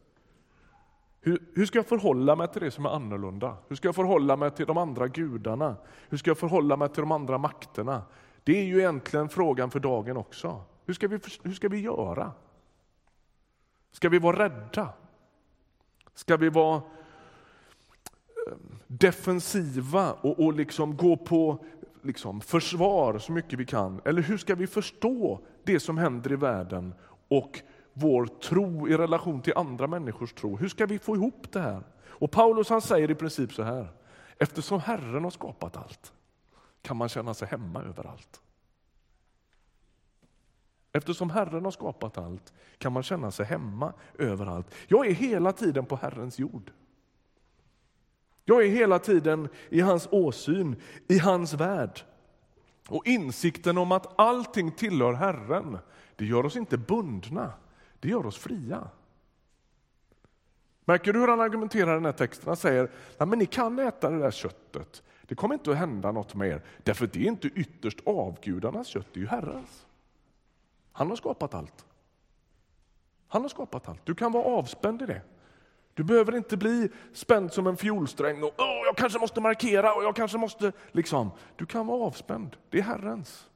Hur, 1.20 1.38
hur, 1.54 1.66
ska 1.66 1.78
jag 1.78 1.86
förhålla 1.86 2.36
mig 2.36 2.48
till 2.48 2.62
det 2.62 2.70
som 2.70 2.86
är 2.86 2.90
annorlunda? 2.90 3.56
Hur 3.68 3.76
ska 3.76 3.88
jag 3.88 3.94
förhålla 3.94 4.36
mig 4.36 4.50
till 4.50 4.66
de 4.66 4.78
andra 4.78 5.08
gudarna? 5.08 5.76
Hur 6.08 6.18
ska 6.18 6.30
jag 6.30 6.38
förhålla 6.38 6.76
mig 6.76 6.88
till 6.88 7.02
de 7.02 7.12
andra 7.12 7.38
makterna? 7.38 8.02
Det 8.44 8.58
är 8.58 8.64
ju 8.64 8.78
egentligen 8.78 9.28
frågan 9.28 9.70
för 9.70 9.80
dagen 9.80 10.16
också. 10.16 10.64
Hur 10.86 10.94
ska 10.94 11.08
vi, 11.08 11.18
hur 11.42 11.52
ska 11.52 11.68
vi 11.68 11.80
göra? 11.80 12.32
Ska 13.92 14.08
vi 14.08 14.18
vara 14.18 14.44
rädda? 14.44 14.88
Ska 16.14 16.37
vi 16.37 16.49
vara 16.49 16.76
eh, 16.76 16.83
defensiva 18.87 20.12
och, 20.12 20.40
och 20.40 20.52
liksom 20.52 20.97
gå 20.97 21.16
på 21.16 21.64
liksom 22.02 22.40
försvar 22.40 23.19
så 23.19 23.33
mycket 23.33 23.59
vi 23.59 23.66
kan? 23.66 24.00
Eller 24.04 24.23
hur 24.23 24.38
ska 24.38 24.54
vi 24.54 24.66
förstå 24.66 25.40
det 25.64 25.81
som 25.81 25.99
händer 25.99 26.33
i 26.33 26.37
världen 26.37 26.95
och 27.28 27.61
vår 27.92 28.26
tro 28.26 28.88
i 28.88 28.97
relation 28.97 29.42
till 29.42 29.52
andra 29.57 29.87
människors 29.87 30.33
tro? 30.33 30.57
Hur 30.57 30.69
ska 30.69 30.87
vi 30.87 30.99
få 30.99 31.16
ihop 31.16 31.52
det 31.52 31.61
här? 31.61 31.83
Och 32.07 32.31
Paulus 32.31 32.69
han 32.69 32.83
säger 32.83 33.11
i 33.11 33.14
princip 33.14 33.52
så 33.52 33.62
här. 33.62 33.88
Eftersom 34.38 34.81
Herren 34.81 35.25
har 35.25 35.31
skapat 35.31 35.76
allt 35.76 36.12
kan 36.83 36.97
man 36.97 37.09
känna 37.09 37.35
sig 37.35 37.49
hemma 37.49 37.83
överallt. 37.83 38.40
Eftersom 40.92 41.30
Herren 41.30 41.64
har 41.64 41.70
skapat 41.70 42.18
allt 42.18 42.52
kan 42.78 42.92
man 42.92 43.02
känna 43.02 43.30
sig 43.30 43.46
hemma 43.46 43.92
överallt. 44.18 44.75
Jag 44.88 45.06
är 45.06 45.12
hela 45.12 45.52
tiden 45.52 45.87
på 45.87 45.96
Herrens 45.96 46.38
jord. 46.38 46.72
Jag 48.44 48.64
är 48.64 48.68
hela 48.68 48.99
tiden 48.99 49.49
i 49.68 49.80
hans 49.80 50.08
åsyn, 50.11 50.76
i 51.08 51.18
hans 51.18 51.54
värld. 51.54 52.00
Och 52.88 53.06
insikten 53.06 53.78
om 53.78 53.92
att 53.92 54.20
allting 54.20 54.72
tillhör 54.72 55.12
Herren, 55.12 55.78
det 56.16 56.25
gör 56.25 56.46
oss 56.46 56.56
inte 56.56 56.78
bundna, 56.78 57.52
det 58.00 58.08
gör 58.08 58.26
oss 58.26 58.38
fria. 58.38 58.88
Märker 60.84 61.12
du 61.12 61.20
hur 61.20 61.28
han 61.28 61.40
argumenterar 61.40 61.90
i 61.90 61.94
den 61.94 62.04
här 62.04 62.12
texten? 62.12 62.49
Han 62.49 62.56
säger 62.56 62.90
att 63.18 63.38
ni 63.38 63.46
kan 63.46 63.78
äta 63.78 64.11
det 64.11 64.18
där 64.18 64.30
köttet, 64.30 65.02
det 65.22 65.34
kommer 65.34 65.54
inte 65.54 65.70
att 65.70 65.76
hända 65.76 66.12
något 66.12 66.34
med 66.34 66.49
er, 66.49 66.62
därför 66.82 67.04
att 67.04 67.12
det 67.12 67.20
är 67.20 67.28
inte 67.28 67.49
ytterst 67.49 67.99
avgudarnas 68.06 68.87
kött, 68.87 69.06
det 69.12 69.20
är 69.20 69.22
ju 69.22 69.28
Herrens. 69.28 69.87
Han 70.92 71.08
har 71.08 71.16
skapat 71.16 71.54
allt. 71.54 71.84
Han 73.28 73.42
har 73.42 73.49
skapat 73.49 73.88
allt. 73.88 74.06
Du 74.06 74.14
kan 74.14 74.32
vara 74.32 74.44
avspänd 74.44 75.02
i 75.02 75.06
det. 75.06 75.22
Du 75.94 76.04
behöver 76.04 76.37
inte 76.37 76.56
bli 76.56 76.88
spänd 77.12 77.52
som 77.52 77.66
en 77.66 77.76
fiolsträng 77.76 78.42
och 78.42 78.61
oh, 78.61 78.82
jag 78.87 78.96
kanske 78.96 79.18
måste 79.18 79.40
markera 79.40 79.94
och 79.94 80.04
jag 80.04 80.16
kanske 80.16 80.38
måste 80.38 80.72
liksom. 80.92 81.30
Du 81.56 81.66
kan 81.66 81.87
vara 81.87 82.04
avspänd. 82.04 82.56
Det 82.70 82.78
är 82.78 82.82
Herrens. 82.82 83.49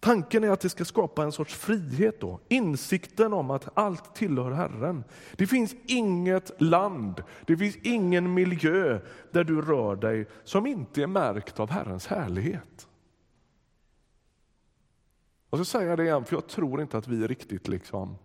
Tanken 0.00 0.44
är 0.44 0.50
att 0.50 0.60
det 0.60 0.68
ska 0.68 0.84
skapa 0.84 1.22
en 1.22 1.32
sorts 1.32 1.54
frihet 1.54 2.20
då, 2.20 2.40
insikten 2.48 3.32
om 3.32 3.50
att 3.50 3.68
allt 3.74 4.14
tillhör 4.14 4.50
Herren. 4.50 5.04
Det 5.36 5.46
finns 5.46 5.74
inget 5.86 6.62
land, 6.62 7.22
det 7.46 7.56
finns 7.56 7.76
ingen 7.76 8.34
miljö 8.34 9.00
där 9.30 9.44
du 9.44 9.62
rör 9.62 9.96
dig 9.96 10.26
som 10.44 10.66
inte 10.66 11.02
är 11.02 11.06
märkt 11.06 11.60
av 11.60 11.70
Herrens 11.70 12.06
härlighet. 12.06 12.88
Och 15.50 15.58
så 15.58 15.64
säger 15.64 15.88
jag 15.88 15.98
det 15.98 16.04
igen, 16.04 16.24
för 16.24 16.36
jag 16.36 16.46
tror 16.46 16.82
inte 16.82 16.98
att 16.98 17.08
vi 17.08 17.26
riktigt 17.26 17.68
liksom 17.68 18.16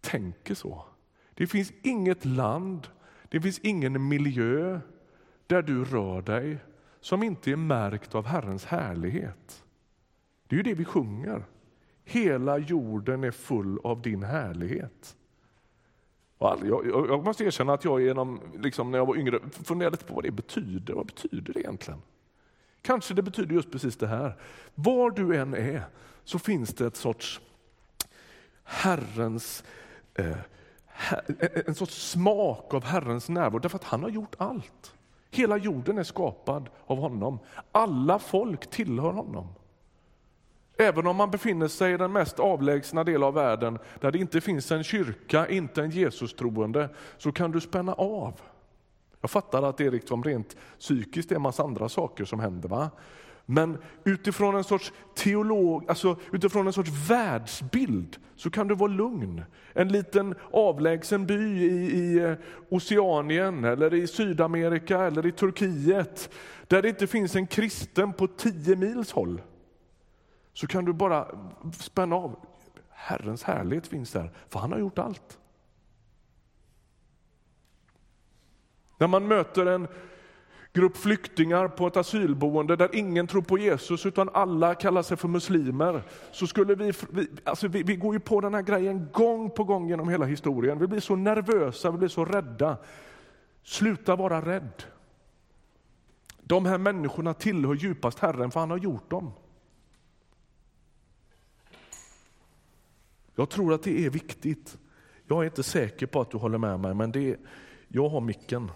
tänker 0.00 0.54
så. 0.54 0.84
Det 1.34 1.46
finns 1.46 1.72
inget 1.82 2.24
land, 2.24 2.88
det 3.28 3.40
finns 3.40 3.58
ingen 3.58 4.08
miljö 4.08 4.80
där 5.46 5.62
du 5.62 5.84
rör 5.84 6.22
dig 6.22 6.58
som 7.00 7.22
inte 7.22 7.50
är 7.50 7.56
märkt 7.56 8.14
av 8.14 8.26
Herrens 8.26 8.64
härlighet. 8.64 9.64
Det 10.46 10.54
är 10.54 10.56
ju 10.56 10.62
det 10.62 10.74
vi 10.74 10.84
sjunger. 10.84 11.44
Hela 12.04 12.58
jorden 12.58 13.24
är 13.24 13.30
full 13.30 13.78
av 13.84 14.02
din 14.02 14.22
härlighet. 14.22 15.16
Jag, 16.38 16.58
jag, 16.66 16.86
jag 16.86 17.24
måste 17.24 17.44
erkänna 17.44 17.72
att 17.72 17.84
jag 17.84 18.00
genom, 18.00 18.40
liksom 18.58 18.90
när 18.90 18.98
jag 18.98 19.06
var 19.06 19.16
yngre 19.16 19.40
funderade 19.50 19.96
på 19.96 20.14
vad 20.14 20.24
det 20.24 20.30
betyder. 20.30 20.94
Vad 20.94 21.06
betyder 21.06 21.52
det 21.52 21.60
egentligen? 21.60 22.00
Kanske 22.88 23.14
det 23.14 23.22
betyder 23.22 23.54
just 23.54 23.70
precis 23.70 23.96
det 23.96 24.06
här. 24.06 24.36
Var 24.74 25.10
du 25.10 25.36
än 25.36 25.54
är 25.54 25.82
så 26.24 26.38
finns 26.38 26.74
det 26.74 26.86
ett 26.86 26.96
sorts 26.96 27.40
Herrens 28.64 29.64
eh, 30.14 30.28
eh, 30.28 30.38
eh, 31.38 31.62
en 31.66 31.74
sorts 31.74 32.10
smak 32.10 32.74
av 32.74 32.84
Herrens 32.84 33.28
närvaro, 33.28 33.58
därför 33.58 33.76
att 33.76 33.84
han 33.84 34.02
har 34.02 34.10
gjort 34.10 34.34
allt. 34.38 34.94
Hela 35.30 35.56
jorden 35.56 35.98
är 35.98 36.02
skapad 36.02 36.68
av 36.86 36.98
honom. 36.98 37.38
Alla 37.72 38.18
folk 38.18 38.70
tillhör 38.70 39.12
honom. 39.12 39.48
Även 40.76 41.06
om 41.06 41.16
man 41.16 41.30
befinner 41.30 41.68
sig 41.68 41.92
i 41.92 41.96
den 41.96 42.12
mest 42.12 42.38
avlägsna 42.38 43.04
delen 43.04 43.22
av 43.22 43.34
världen, 43.34 43.78
där 44.00 44.10
det 44.10 44.18
inte 44.18 44.40
finns 44.40 44.72
en 44.72 44.84
kyrka, 44.84 45.48
inte 45.48 45.82
en 45.82 45.90
Jesus-troende, 45.90 46.88
så 47.18 47.32
kan 47.32 47.50
du 47.50 47.60
spänna 47.60 47.92
av. 47.92 48.40
Jag 49.20 49.30
fattar 49.30 49.62
att 49.62 49.76
det 49.76 49.86
är 49.86 49.90
liksom 49.90 50.24
rent 50.24 50.56
psykiskt 50.78 51.28
det 51.28 51.32
är 51.32 51.36
en 51.36 51.42
massa 51.42 51.62
andra 51.62 51.88
saker 51.88 52.24
som 52.24 52.40
händer. 52.40 52.68
Va? 52.68 52.90
Men 53.46 53.78
utifrån 54.04 54.56
en 54.56 54.64
sorts 54.64 54.92
teolog, 55.14 55.84
alltså 55.88 56.16
utifrån 56.32 56.66
en 56.66 56.72
sorts 56.72 56.90
världsbild 57.10 58.16
så 58.36 58.50
kan 58.50 58.68
du 58.68 58.74
vara 58.74 58.90
lugn. 58.90 59.42
En 59.72 59.88
liten 59.88 60.34
avlägsen 60.52 61.26
by 61.26 61.34
i, 61.34 61.98
i 61.98 62.18
eh, 62.18 62.32
Oceanien, 62.68 63.64
eller 63.64 63.94
i 63.94 64.06
Sydamerika 64.06 65.00
eller 65.00 65.26
i 65.26 65.32
Turkiet 65.32 66.30
där 66.66 66.82
det 66.82 66.88
inte 66.88 67.06
finns 67.06 67.36
en 67.36 67.46
kristen 67.46 68.12
på 68.12 68.26
tio 68.26 68.76
mils 68.76 69.12
håll. 69.12 69.42
Så 70.52 70.66
kan 70.66 70.84
du 70.84 70.92
bara 70.92 71.26
spänna 71.72 72.16
av. 72.16 72.36
Herrens 72.90 73.42
härlighet 73.42 73.86
finns 73.86 74.12
där, 74.12 74.30
för 74.48 74.58
han 74.58 74.72
har 74.72 74.78
gjort 74.78 74.98
allt. 74.98 75.38
När 78.98 79.06
man 79.06 79.28
möter 79.28 79.66
en 79.66 79.88
grupp 80.72 80.96
flyktingar 80.96 81.68
på 81.68 81.86
ett 81.86 81.96
asylboende 81.96 82.76
där 82.76 82.94
ingen 82.94 83.26
tror 83.26 83.42
på 83.42 83.58
Jesus 83.58 84.06
utan 84.06 84.28
alla 84.32 84.74
kallar 84.74 85.02
sig 85.02 85.16
för 85.16 85.28
muslimer. 85.28 86.02
Så 86.32 86.46
skulle 86.46 86.74
vi, 86.74 86.92
vi, 87.10 87.28
alltså 87.44 87.68
vi, 87.68 87.82
vi 87.82 87.96
går 87.96 88.14
ju 88.14 88.20
på 88.20 88.40
den 88.40 88.54
här 88.54 88.62
grejen 88.62 89.08
gång 89.12 89.50
på 89.50 89.64
gång 89.64 89.88
genom 89.88 90.08
hela 90.08 90.26
historien. 90.26 90.78
Vi 90.78 90.86
blir 90.86 91.00
så 91.00 91.16
nervösa, 91.16 91.90
vi 91.90 91.98
blir 91.98 92.08
så 92.08 92.24
rädda. 92.24 92.76
Sluta 93.62 94.16
vara 94.16 94.40
rädd. 94.40 94.82
De 96.40 96.66
här 96.66 96.78
människorna 96.78 97.34
tillhör 97.34 97.74
djupast 97.74 98.18
Herren 98.18 98.50
för 98.50 98.60
han 98.60 98.70
har 98.70 98.78
gjort 98.78 99.10
dem. 99.10 99.32
Jag 103.34 103.50
tror 103.50 103.74
att 103.74 103.82
det 103.82 104.06
är 104.06 104.10
viktigt. 104.10 104.78
Jag 105.26 105.40
är 105.40 105.44
inte 105.44 105.62
säker 105.62 106.06
på 106.06 106.20
att 106.20 106.30
du 106.30 106.38
håller 106.38 106.58
med 106.58 106.80
mig, 106.80 106.94
men 106.94 107.12
det 107.12 107.36
jag 107.88 108.08
har 108.08 108.20
micken. 108.20 108.70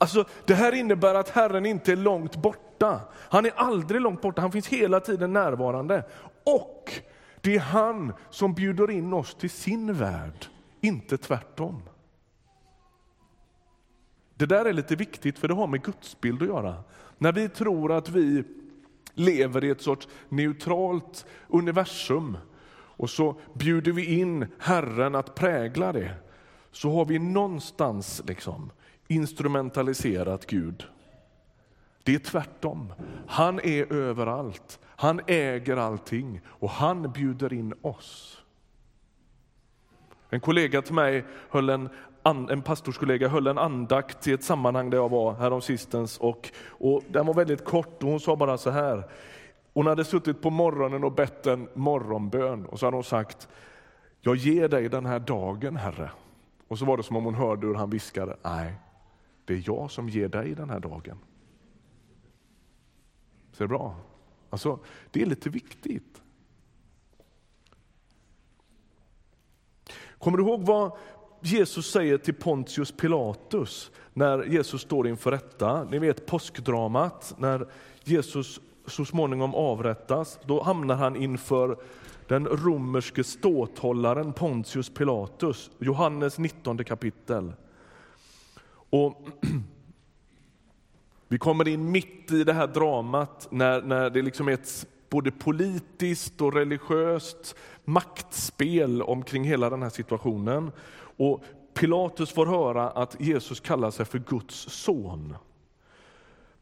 Alltså, 0.00 0.24
det 0.44 0.54
här 0.54 0.74
innebär 0.74 1.14
att 1.14 1.28
Herren 1.28 1.66
inte 1.66 1.92
är 1.92 1.96
långt 1.96 2.36
borta. 2.36 3.00
Han 3.14 3.46
är 3.46 3.52
aldrig 3.56 4.00
långt 4.00 4.22
borta, 4.22 4.42
han 4.42 4.52
finns 4.52 4.68
hela 4.68 5.00
tiden 5.00 5.32
närvarande. 5.32 6.04
Och 6.44 6.92
det 7.40 7.54
är 7.54 7.60
han 7.60 8.12
som 8.30 8.54
bjuder 8.54 8.90
in 8.90 9.12
oss 9.12 9.34
till 9.34 9.50
sin 9.50 9.94
värld, 9.94 10.46
inte 10.80 11.18
tvärtom. 11.18 11.82
Det 14.34 14.46
där 14.46 14.64
är 14.64 14.72
lite 14.72 14.96
viktigt 14.96 15.38
för 15.38 15.48
det 15.48 15.54
har 15.54 15.66
med 15.66 15.82
gudsbild 15.82 16.42
att 16.42 16.48
göra. 16.48 16.74
När 17.18 17.32
vi 17.32 17.48
tror 17.48 17.92
att 17.92 18.08
vi 18.08 18.44
lever 19.14 19.64
i 19.64 19.70
ett 19.70 19.82
sorts 19.82 20.08
neutralt 20.28 21.26
universum 21.48 22.38
och 22.72 23.10
så 23.10 23.36
bjuder 23.54 23.92
vi 23.92 24.20
in 24.20 24.46
Herren 24.58 25.14
att 25.14 25.34
prägla 25.34 25.92
det, 25.92 26.14
så 26.72 26.90
har 26.90 27.04
vi 27.04 27.18
någonstans 27.18 28.22
liksom 28.26 28.70
instrumentaliserat 29.10 30.46
Gud. 30.46 30.86
Det 32.02 32.14
är 32.14 32.18
tvärtom. 32.18 32.92
Han 33.26 33.60
är 33.60 33.92
överallt. 33.92 34.78
Han 34.86 35.20
äger 35.26 35.76
allting 35.76 36.40
och 36.46 36.70
han 36.70 37.12
bjuder 37.12 37.52
in 37.52 37.74
oss. 37.82 38.38
En 40.30 40.40
kollega 40.40 40.82
till 40.82 40.94
mig 40.94 41.24
höll 41.50 41.68
en, 41.68 41.88
en 42.24 42.62
pastorskollega 42.62 43.28
höll 43.28 43.46
en 43.46 43.58
andakt 43.58 44.28
i 44.28 44.32
ett 44.32 44.44
sammanhang 44.44 44.90
där 44.90 44.98
jag 44.98 45.08
var 45.08 45.34
häromsistens 45.34 46.18
och, 46.18 46.50
och 46.68 47.02
den 47.08 47.26
var 47.26 47.34
väldigt 47.34 47.64
kort 47.64 48.02
och 48.02 48.10
hon 48.10 48.20
sa 48.20 48.36
bara 48.36 48.58
så 48.58 48.70
här. 48.70 49.04
Hon 49.74 49.86
hade 49.86 50.04
suttit 50.04 50.42
på 50.42 50.50
morgonen 50.50 51.04
och 51.04 51.12
bett 51.12 51.46
en 51.46 51.68
morgonbön 51.74 52.66
och 52.66 52.78
så 52.78 52.86
hade 52.86 52.96
hon 52.96 53.04
sagt 53.04 53.48
Jag 54.20 54.36
ger 54.36 54.68
dig 54.68 54.88
den 54.88 55.06
här 55.06 55.18
dagen, 55.18 55.76
Herre. 55.76 56.10
Och 56.68 56.78
så 56.78 56.84
var 56.84 56.96
det 56.96 57.02
som 57.02 57.16
om 57.16 57.24
hon 57.24 57.34
hörde 57.34 57.66
hur 57.66 57.74
han 57.74 57.90
viskade, 57.90 58.36
nej, 58.42 58.74
det 59.44 59.54
är 59.54 59.62
jag 59.66 59.90
som 59.90 60.08
ger 60.08 60.28
dig 60.28 60.54
den 60.54 60.70
här 60.70 60.80
dagen. 60.80 61.18
Så 63.52 63.64
det 63.64 63.68
bra? 63.68 63.96
Alltså, 64.50 64.78
det 65.10 65.22
är 65.22 65.26
lite 65.26 65.50
viktigt. 65.50 66.22
Kommer 70.18 70.38
du 70.38 70.44
ihåg 70.44 70.60
vad 70.60 70.92
Jesus 71.40 71.90
säger 71.90 72.18
till 72.18 72.34
Pontius 72.34 72.92
Pilatus 72.92 73.90
när 74.12 74.44
Jesus 74.44 74.82
står 74.82 75.08
inför 75.08 75.30
rätta? 75.30 75.84
Ni 75.84 75.98
vet 75.98 76.26
påskdramat, 76.26 77.34
när 77.38 77.68
Jesus 78.04 78.60
så 78.86 79.04
småningom 79.04 79.54
avrättas. 79.54 80.38
Då 80.44 80.62
hamnar 80.62 80.94
han 80.94 81.16
inför 81.16 81.76
den 82.26 82.46
romerske 82.46 83.24
ståthållaren 83.24 84.32
Pontius 84.32 84.90
Pilatus, 84.90 85.70
Johannes 85.78 86.38
19 86.38 86.84
kapitel. 86.84 87.52
Och 88.90 89.28
vi 91.28 91.38
kommer 91.38 91.68
in 91.68 91.90
mitt 91.90 92.32
i 92.32 92.44
det 92.44 92.52
här 92.52 92.66
dramat 92.66 93.48
när, 93.50 93.82
när 93.82 94.10
det 94.10 94.22
liksom 94.22 94.48
är 94.48 94.52
ett 94.52 94.86
både 95.10 95.30
politiskt 95.30 96.40
och 96.40 96.54
religiöst 96.54 97.56
maktspel 97.84 99.02
omkring 99.02 99.44
hela 99.44 99.70
den 99.70 99.82
här 99.82 99.90
situationen. 99.90 100.72
Och 101.16 101.42
Pilatus 101.74 102.30
får 102.30 102.46
höra 102.46 102.90
att 102.90 103.20
Jesus 103.20 103.60
kallar 103.60 103.90
sig 103.90 104.06
för 104.06 104.18
Guds 104.18 104.56
son. 104.56 105.36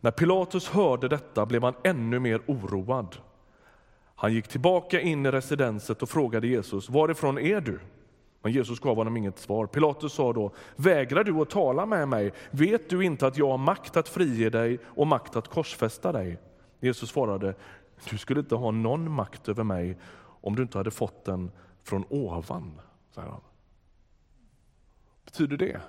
När 0.00 0.10
Pilatus 0.10 0.68
hörde 0.68 1.08
detta 1.08 1.46
blev 1.46 1.62
han 1.62 1.74
ännu 1.84 2.18
mer 2.18 2.40
oroad. 2.46 3.16
Han 4.14 4.34
gick 4.34 4.48
tillbaka 4.48 5.00
in 5.00 5.26
i 5.26 5.30
residenset 5.30 6.02
och 6.02 6.08
frågade 6.08 6.46
Jesus, 6.46 6.88
varifrån 6.88 7.38
är 7.38 7.60
du? 7.60 7.80
Men 8.42 8.52
Jesus 8.52 8.80
gav 8.80 8.96
honom 8.96 9.16
inget 9.16 9.38
svar. 9.38 9.66
Pilatus 9.66 10.12
sa 10.12 10.32
då, 10.32 10.52
vägrar 10.76 11.24
du 11.24 11.34
att 11.40 11.50
tala 11.50 11.86
med 11.86 12.08
mig? 12.08 12.32
Vet 12.50 12.90
du 12.90 13.04
inte 13.04 13.26
att 13.26 13.38
jag 13.38 13.48
har 13.48 13.58
makt 13.58 13.96
att 13.96 14.08
frige 14.08 14.50
dig 14.50 14.78
och 14.84 15.06
makt 15.06 15.36
att 15.36 15.48
korsfästa 15.48 16.12
dig? 16.12 16.38
Jesus 16.80 17.10
svarade, 17.10 17.54
du 18.10 18.18
skulle 18.18 18.40
inte 18.40 18.54
ha 18.54 18.70
någon 18.70 19.10
makt 19.10 19.48
över 19.48 19.64
mig 19.64 19.96
om 20.40 20.56
du 20.56 20.62
inte 20.62 20.78
hade 20.78 20.90
fått 20.90 21.24
den 21.24 21.50
från 21.82 22.04
ovan. 22.10 22.80
Säger 23.14 23.28
han. 23.28 23.40
betyder 25.24 25.56
det? 25.56 25.80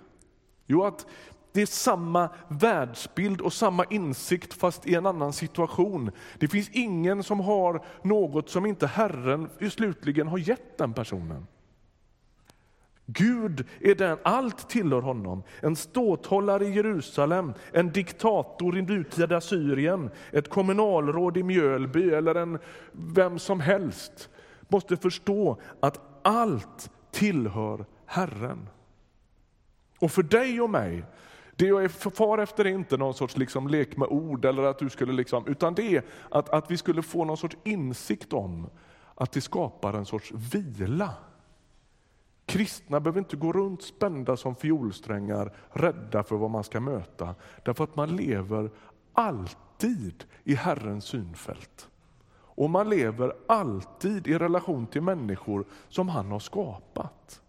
Jo, 0.65 0.83
att 0.83 1.05
det 1.51 1.61
är 1.61 1.65
samma 1.65 2.29
världsbild 2.47 3.41
och 3.41 3.53
samma 3.53 3.85
insikt 3.85 4.53
fast 4.53 4.87
i 4.87 4.95
en 4.95 5.05
annan 5.05 5.33
situation. 5.33 6.11
Det 6.39 6.47
finns 6.47 6.69
ingen 6.69 7.23
som 7.23 7.39
har 7.39 7.85
något 8.03 8.49
som 8.49 8.65
inte 8.65 8.87
Herren 8.87 9.49
slutligen 9.71 10.27
har 10.27 10.37
gett 10.37 10.77
den 10.77 10.93
personen. 10.93 11.47
Gud 13.13 13.67
är 13.81 13.95
den, 13.95 14.17
allt 14.23 14.69
tillhör 14.69 15.01
honom. 15.01 15.43
En 15.61 15.75
ståthållare 15.75 16.65
i 16.65 16.73
Jerusalem, 16.73 17.53
en 17.71 17.91
diktator 17.91 18.77
i 18.77 18.81
nutida 18.81 19.41
Syrien, 19.41 20.09
ett 20.31 20.49
kommunalråd 20.49 21.37
i 21.37 21.43
Mjölby 21.43 22.09
eller 22.09 22.35
en 22.35 22.59
vem 22.91 23.39
som 23.39 23.59
helst 23.59 24.29
måste 24.67 24.97
förstå 24.97 25.61
att 25.79 26.01
allt 26.21 26.91
tillhör 27.11 27.85
Herren. 28.05 28.69
Och 29.99 30.11
för 30.11 30.23
dig 30.23 30.61
och 30.61 30.69
mig, 30.69 31.03
det 31.55 31.67
jag 31.67 31.83
är 31.83 32.09
far 32.09 32.37
efter 32.37 32.65
är 32.65 32.69
inte 32.69 32.97
någon 32.97 33.13
sorts 33.13 33.37
liksom 33.37 33.67
lek 33.67 33.97
med 33.97 34.07
ord, 34.07 34.45
eller 34.45 34.63
att 34.63 34.79
du 34.79 34.89
skulle 34.89 35.13
liksom, 35.13 35.47
utan 35.47 35.73
det 35.73 35.95
är 35.95 36.03
att, 36.31 36.49
att 36.49 36.71
vi 36.71 36.77
skulle 36.77 37.01
få 37.01 37.25
någon 37.25 37.37
sorts 37.37 37.57
insikt 37.63 38.33
om 38.33 38.69
att 39.15 39.31
det 39.31 39.41
skapar 39.41 39.93
en 39.93 40.05
sorts 40.05 40.31
vila 40.53 41.13
Kristna 42.49 42.99
behöver 42.99 43.19
inte 43.19 43.35
gå 43.35 43.53
runt 43.53 43.81
spända 43.81 44.37
som 44.37 44.55
fiolsträngar, 44.55 45.53
rädda 45.71 46.23
för 46.23 46.35
vad 46.35 46.51
man 46.51 46.63
ska 46.63 46.79
möta. 46.79 47.35
Därför 47.63 47.83
att 47.83 47.95
man 47.95 48.15
lever 48.15 48.71
alltid 49.13 50.23
i 50.43 50.55
Herrens 50.55 51.05
synfält. 51.05 51.89
Och 52.31 52.69
man 52.69 52.89
lever 52.89 53.33
alltid 53.47 54.27
i 54.27 54.37
relation 54.37 54.87
till 54.87 55.01
människor 55.01 55.65
som 55.89 56.09
han 56.09 56.31
har 56.31 56.39
skapat. 56.39 57.41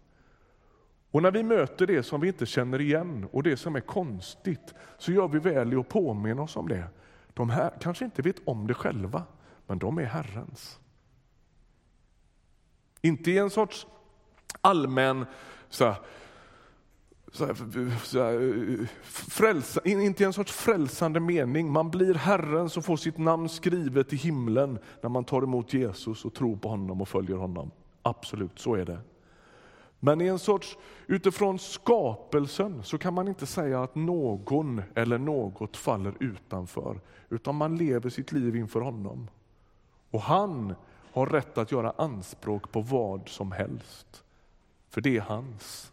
Och 1.11 1.21
när 1.21 1.31
vi 1.31 1.43
möter 1.43 1.87
det 1.87 2.03
som 2.03 2.21
vi 2.21 2.27
inte 2.27 2.45
känner 2.45 2.81
igen 2.81 3.27
och 3.31 3.43
det 3.43 3.57
som 3.57 3.75
är 3.75 3.81
konstigt, 3.81 4.73
så 4.97 5.11
gör 5.11 5.27
vi 5.27 5.39
väl 5.39 5.73
i 5.73 5.75
att 5.75 5.89
påminna 5.89 6.41
oss 6.41 6.55
om 6.55 6.67
det. 6.67 6.87
De 7.33 7.49
här 7.49 7.73
kanske 7.79 8.05
inte 8.05 8.21
vet 8.21 8.47
om 8.47 8.67
det 8.67 8.73
själva, 8.73 9.23
men 9.67 9.79
de 9.79 9.97
är 9.97 10.05
Herrens. 10.05 10.79
Inte 13.01 13.31
i 13.31 13.37
en 13.37 13.49
sorts 13.49 13.87
allmän 14.61 15.25
så 15.69 15.85
här, 15.85 15.95
så 17.31 17.45
här, 17.45 17.55
så 18.05 18.23
här, 18.23 18.87
frälsa, 19.03 19.81
inte 19.83 20.23
i 20.23 20.25
en 20.25 20.33
sorts 20.33 20.51
frälsande 20.51 21.19
mening. 21.19 21.71
Man 21.71 21.91
blir 21.91 22.13
Herren 22.13 22.69
som 22.69 22.83
får 22.83 22.97
sitt 22.97 23.17
namn 23.17 23.49
skrivet 23.49 24.13
i 24.13 24.15
himlen 24.15 24.79
när 25.01 25.09
man 25.09 25.23
tar 25.23 25.41
emot 25.41 25.73
Jesus 25.73 26.25
och 26.25 26.33
tror 26.33 26.55
på 26.55 26.69
honom 26.69 27.01
och 27.01 27.09
följer 27.09 27.37
honom. 27.37 27.71
Absolut, 28.01 28.59
så 28.59 28.75
är 28.75 28.85
det. 28.85 28.99
Men 29.99 30.21
i 30.21 30.27
en 30.27 30.39
sorts, 30.39 30.77
utifrån 31.07 31.59
skapelsen 31.59 32.83
så 32.83 32.97
kan 32.97 33.13
man 33.13 33.27
inte 33.27 33.45
säga 33.45 33.83
att 33.83 33.95
någon 33.95 34.81
eller 34.95 35.17
något 35.17 35.77
faller 35.77 36.13
utanför, 36.19 36.99
utan 37.29 37.55
man 37.55 37.77
lever 37.77 38.09
sitt 38.09 38.31
liv 38.31 38.55
inför 38.55 38.81
honom. 38.81 39.27
Och 40.11 40.21
han 40.21 40.75
har 41.13 41.25
rätt 41.25 41.57
att 41.57 41.71
göra 41.71 41.93
anspråk 41.97 42.71
på 42.71 42.81
vad 42.81 43.29
som 43.29 43.51
helst 43.51 44.23
för 44.91 45.01
det 45.01 45.17
är 45.17 45.21
hans. 45.21 45.91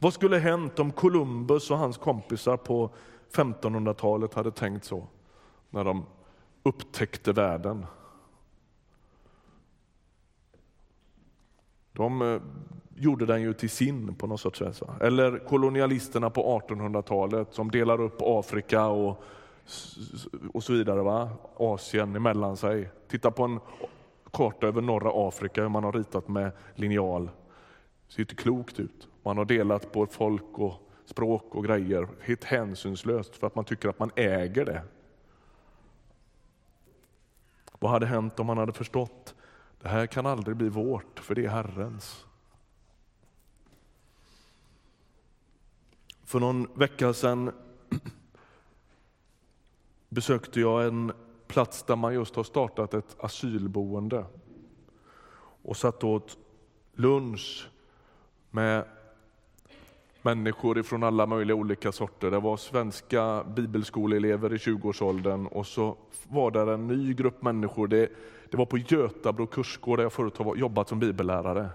Vad 0.00 0.14
skulle 0.14 0.38
hänt 0.38 0.78
om 0.78 0.92
Columbus 0.92 1.70
och 1.70 1.78
hans 1.78 1.98
kompisar 1.98 2.56
på 2.56 2.90
1500-talet 3.32 4.34
hade 4.34 4.50
tänkt 4.50 4.84
så 4.84 5.06
när 5.70 5.84
de 5.84 6.04
upptäckte 6.62 7.32
världen? 7.32 7.86
De 11.92 12.22
eh, 12.22 12.40
gjorde 12.96 13.26
den 13.26 13.42
ju 13.42 13.54
till 13.54 13.70
sin 13.70 14.14
på 14.14 14.26
något 14.26 14.40
sorts 14.40 14.58
sätt. 14.58 14.82
Eller 15.00 15.38
kolonialisterna 15.38 16.30
på 16.30 16.60
1800-talet 16.60 17.54
som 17.54 17.70
delar 17.70 18.00
upp 18.00 18.16
Afrika 18.22 18.86
och, 18.86 19.22
och 20.52 20.64
så 20.64 20.72
vidare, 20.72 21.02
va? 21.02 21.30
Asien 21.56 22.16
emellan 22.16 22.56
sig. 22.56 22.90
Titta 23.08 23.30
på 23.30 23.44
en 23.44 23.60
karta 24.32 24.66
över 24.66 24.80
norra 24.80 25.28
Afrika 25.28 25.62
hur 25.62 25.68
man 25.68 25.84
har 25.84 25.92
ritat 25.92 26.28
med 26.28 26.52
linjal. 26.74 27.30
Det 28.06 28.12
ser 28.12 28.20
inte 28.20 28.34
klokt 28.34 28.80
ut. 28.80 29.08
Man 29.22 29.38
har 29.38 29.44
delat 29.44 29.92
på 29.92 30.06
folk 30.06 30.58
och 30.58 30.74
språk 31.04 31.54
och 31.54 31.64
grejer 31.64 32.08
helt 32.20 32.44
hänsynslöst 32.44 33.36
för 33.36 33.46
att 33.46 33.54
man 33.54 33.64
tycker 33.64 33.88
att 33.88 33.98
man 33.98 34.10
äger 34.16 34.64
det. 34.64 34.82
Vad 37.78 37.90
hade 37.90 38.06
hänt 38.06 38.40
om 38.40 38.46
man 38.46 38.58
hade 38.58 38.72
förstått 38.72 39.34
det 39.82 39.88
här 39.88 40.06
kan 40.06 40.26
aldrig 40.26 40.56
bli 40.56 40.68
vårt, 40.68 41.20
för 41.20 41.34
det 41.34 41.44
är 41.44 41.48
Herrens. 41.48 42.26
För 46.24 46.40
någon 46.40 46.68
vecka 46.74 47.12
sedan 47.12 47.52
besökte 50.08 50.60
jag 50.60 50.86
en 50.86 51.12
plats 51.52 51.82
där 51.82 51.96
man 51.96 52.14
just 52.14 52.36
har 52.36 52.44
startat 52.44 52.94
ett 52.94 53.16
asylboende 53.20 54.24
och 55.62 55.76
satt 55.76 56.04
åt 56.04 56.38
lunch 56.94 57.68
med 58.50 58.84
människor 60.22 60.82
från 60.82 61.02
alla 61.02 61.26
möjliga 61.26 61.56
olika 61.56 61.92
sorter. 61.92 62.30
Det 62.30 62.40
var 62.40 62.56
svenska 62.56 63.44
bibelskoleelever 63.44 64.54
i 64.54 64.56
20-årsåldern 64.56 65.46
och 65.46 65.66
så 65.66 65.96
var 66.28 66.50
där 66.50 66.66
en 66.66 66.86
ny 66.86 67.14
grupp 67.14 67.42
människor. 67.42 67.86
Det, 67.86 68.08
det 68.50 68.56
var 68.56 68.66
på 68.66 68.78
Götabro 68.78 69.46
kursgård 69.46 69.98
där 69.98 70.02
jag 70.02 70.12
förut 70.12 70.36
har 70.36 70.56
jobbat 70.56 70.88
som 70.88 70.98
bibellärare. 70.98 71.68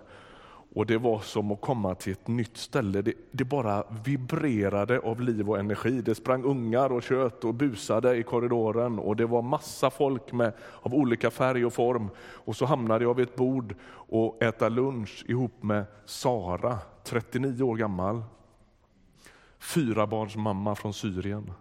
Och 0.78 0.86
Det 0.86 0.98
var 0.98 1.20
som 1.20 1.52
att 1.52 1.62
komma 1.62 1.96
till 1.96 2.12
ett 2.12 2.28
nytt 2.28 2.58
ställe. 2.58 3.02
Det, 3.02 3.14
det, 3.32 3.44
bara 3.44 3.84
vibrerade 4.04 5.00
av 5.00 5.22
liv 5.22 5.50
och 5.50 5.60
energi. 5.60 6.02
Det 6.02 6.16
sprang 6.16 6.44
ungar 6.44 6.92
och 6.92 7.04
kött 7.04 7.44
och 7.44 7.54
busade 7.54 8.16
i 8.16 8.24
korridoren 8.24 9.00
och 9.00 9.16
det 9.16 9.26
var 9.26 9.42
massa 9.42 9.90
folk 9.90 10.32
med, 10.32 10.54
av 10.82 10.94
olika 10.94 11.32
färg 11.32 11.66
och 11.66 11.74
form. 11.74 12.10
Och 12.20 12.56
så 12.56 12.66
hamnade 12.66 13.04
jag 13.04 13.14
vid 13.14 13.28
ett 13.28 13.36
bord 13.36 13.76
och 13.90 14.44
äta 14.44 14.70
lunch 14.70 15.26
ihop 15.28 15.64
med 15.64 15.86
Sara, 16.06 16.78
39 17.04 17.64
år 17.64 17.76
gammal. 17.76 18.24
Fyra 19.60 20.08
barns 20.08 20.36
mamma 20.36 20.76
från 20.76 20.94
Syrien. 20.94 21.52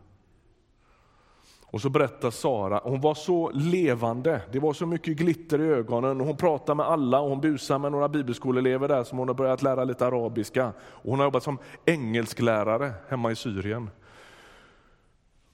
Och 1.76 1.82
så 1.82 1.90
berättar 1.90 2.30
Sara, 2.30 2.80
hon 2.84 3.00
var 3.00 3.14
så 3.14 3.50
levande, 3.50 4.42
det 4.52 4.58
var 4.58 4.72
så 4.72 4.86
mycket 4.86 5.16
glitter 5.16 5.60
i 5.60 5.64
ögonen. 5.64 6.20
Hon 6.20 6.36
pratade 6.36 6.76
med 6.76 6.86
alla 6.86 7.20
och 7.20 7.28
hon 7.28 7.40
busade 7.40 7.78
med 7.78 7.92
några 7.92 8.08
bibelskoleelever 8.08 8.88
där 8.88 9.04
som 9.04 9.18
hon 9.18 9.28
har 9.28 9.34
börjat 9.34 9.62
lära 9.62 9.84
lite 9.84 10.06
arabiska. 10.06 10.72
Och 10.78 11.10
hon 11.10 11.18
har 11.18 11.26
jobbat 11.26 11.42
som 11.42 11.58
engelsklärare 11.84 12.92
hemma 13.08 13.30
i 13.30 13.36
Syrien. 13.36 13.90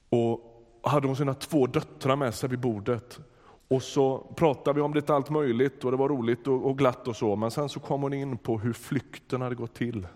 Och 0.09 0.41
hade 0.83 1.07
hon 1.07 1.17
sina 1.17 1.35
två 1.35 1.67
döttrar 1.67 2.17
med 2.17 2.35
sig 2.35 2.49
vid 2.49 2.61
bordet. 2.61 3.21
Och 3.69 3.83
så 3.83 4.19
pratade 4.19 4.75
vi 4.75 4.81
om 4.81 4.95
lite 4.95 5.15
allt 5.15 5.31
möjligt 5.31 5.85
och 5.85 5.91
det 5.91 5.97
var 5.97 6.09
roligt 6.09 6.47
och 6.47 6.79
glatt 6.79 7.09
och 7.09 7.17
så. 7.17 7.37
Men 7.37 7.51
sen 7.51 7.69
så 7.69 7.81
kom 7.81 8.03
hon 8.03 8.13
in 8.13 8.39
på 8.39 8.59
hur 8.59 8.73
flykten 8.73 9.43
hade 9.43 9.55
gått 9.55 9.75
till. 9.75 10.07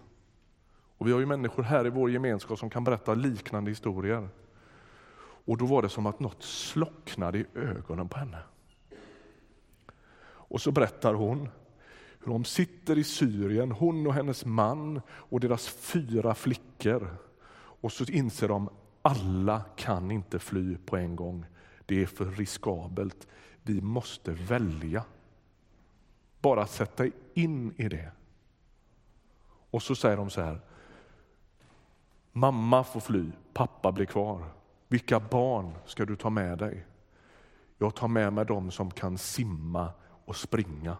Och 0.98 1.08
vi 1.08 1.12
har 1.12 1.20
ju 1.20 1.26
människor 1.26 1.62
här 1.62 1.86
i 1.86 1.90
vår 1.90 2.10
gemenskap 2.10 2.58
som 2.58 2.70
kan 2.70 2.84
berätta 2.84 3.14
liknande 3.14 3.70
historier. 3.70 4.28
Och 5.46 5.56
då 5.56 5.66
var 5.66 5.82
det 5.82 5.88
som 5.88 6.06
att 6.06 6.20
något 6.20 6.42
slocknade 6.42 7.38
i 7.38 7.46
ögonen 7.54 8.08
på 8.08 8.18
henne. 8.18 8.38
Och 10.48 10.60
så 10.60 10.72
berättar 10.72 11.14
hon 11.14 11.48
hur 12.24 12.32
de 12.32 12.44
sitter 12.44 12.98
i 12.98 13.04
Syrien, 13.04 13.72
hon 13.72 14.06
och 14.06 14.14
hennes 14.14 14.44
man 14.44 15.00
och 15.08 15.40
deras 15.40 15.68
fyra 15.68 16.34
flickor. 16.34 17.16
Och 17.80 17.92
så 17.92 18.04
inser 18.04 18.48
de 18.48 18.68
alla 19.02 19.64
kan 19.76 20.10
inte 20.10 20.38
fly 20.38 20.76
på 20.76 20.96
en 20.96 21.16
gång. 21.16 21.46
Det 21.86 22.02
är 22.02 22.06
för 22.06 22.24
riskabelt. 22.24 23.26
Vi 23.62 23.80
måste 23.80 24.32
välja. 24.32 25.04
Bara 26.40 26.66
sätta 26.66 27.04
in 27.34 27.74
i 27.76 27.88
det. 27.88 28.10
Och 29.70 29.82
så 29.82 29.94
säger 29.94 30.16
de 30.16 30.30
så 30.30 30.40
här. 30.40 30.60
Mamma 32.32 32.84
får 32.84 33.00
fly, 33.00 33.30
pappa 33.52 33.92
blir 33.92 34.06
kvar. 34.06 34.55
Vilka 34.88 35.20
barn 35.20 35.72
ska 35.86 36.04
du 36.04 36.16
ta 36.16 36.30
med 36.30 36.58
dig? 36.58 36.86
Jag 37.78 37.94
tar 37.94 38.08
med 38.08 38.32
mig 38.32 38.44
dem 38.44 38.70
som 38.70 38.90
kan 38.90 39.18
simma 39.18 39.92
och 40.24 40.36
springa. 40.36 40.96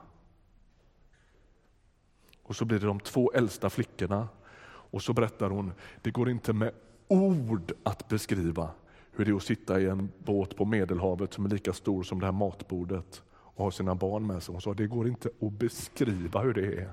Och 2.42 2.56
så 2.56 2.64
blir 2.64 2.80
det 2.80 2.86
de 2.86 3.00
två 3.00 3.32
äldsta 3.32 3.70
flickorna. 3.70 4.28
Och 4.66 5.02
så 5.02 5.12
berättar 5.12 5.50
hon, 5.50 5.72
det 6.02 6.10
går 6.10 6.30
inte 6.30 6.52
med 6.52 6.72
ord 7.08 7.72
att 7.82 8.08
beskriva 8.08 8.70
hur 9.10 9.24
det 9.24 9.30
är 9.30 9.36
att 9.36 9.42
sitta 9.42 9.80
i 9.80 9.86
en 9.86 10.12
båt 10.18 10.56
på 10.56 10.64
Medelhavet 10.64 11.32
som 11.32 11.44
är 11.44 11.48
lika 11.48 11.72
stor 11.72 12.02
som 12.02 12.20
det 12.20 12.26
här 12.26 12.32
matbordet 12.32 13.22
och 13.30 13.64
ha 13.64 13.70
sina 13.70 13.94
barn 13.94 14.26
med 14.26 14.42
sig. 14.42 14.52
Hon 14.52 14.62
sa, 14.62 14.74
det 14.74 14.86
går 14.86 15.08
inte 15.08 15.30
att 15.40 15.52
beskriva 15.52 16.40
hur 16.40 16.54
det 16.54 16.66
är. 16.66 16.92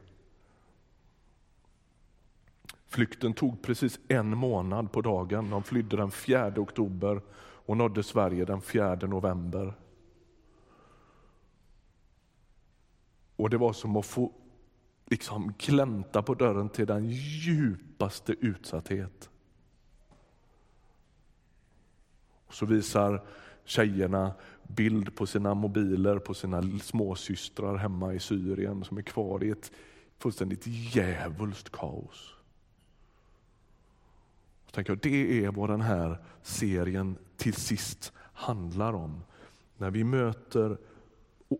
Flykten 2.94 3.34
tog 3.34 3.62
precis 3.62 4.00
en 4.08 4.38
månad 4.38 4.92
på 4.92 5.02
dagen. 5.02 5.50
De 5.50 5.64
flydde 5.64 5.98
den 5.98 6.12
4 6.12 6.54
oktober 6.58 7.22
och 7.66 7.78
nådde 7.78 8.04
Sverige 8.04 8.46
den 8.46 8.62
4 8.62 8.96
november. 8.96 9.74
Och 13.36 13.50
det 13.50 13.58
var 13.58 13.74
som 13.74 13.96
att 13.98 14.06
få 14.06 14.32
liksom 15.06 15.54
glänta 15.58 16.22
på 16.22 16.34
dörren 16.34 16.70
till 16.70 16.88
den 16.88 17.10
djupaste 17.10 18.36
utsatthet. 18.40 19.30
Och 22.48 22.54
så 22.54 22.66
visar 22.66 23.26
tjejerna 23.66 24.34
bild 24.64 25.16
på 25.16 25.26
sina 25.26 25.54
mobiler 25.54 26.20
på 26.20 26.34
sina 26.34 26.80
småsystrar 26.80 27.76
hemma 27.76 28.14
i 28.14 28.20
Syrien 28.20 28.84
som 28.84 28.98
är 28.98 29.02
kvar 29.02 29.44
i 29.44 29.50
ett 29.50 29.72
fullständigt 30.18 30.68
djävulskt 30.68 31.70
kaos 31.70 32.43
tänker 34.74 34.92
jag, 34.92 35.00
det 35.00 35.46
är 35.46 35.52
vad 35.52 35.70
den 35.70 35.82
här 35.82 36.18
serien 36.42 37.18
till 37.38 37.54
sist 37.54 38.14
handlar 38.18 38.94
om. 38.94 39.24
När 39.78 39.92
vi 39.92 40.04
möter, 40.04 40.78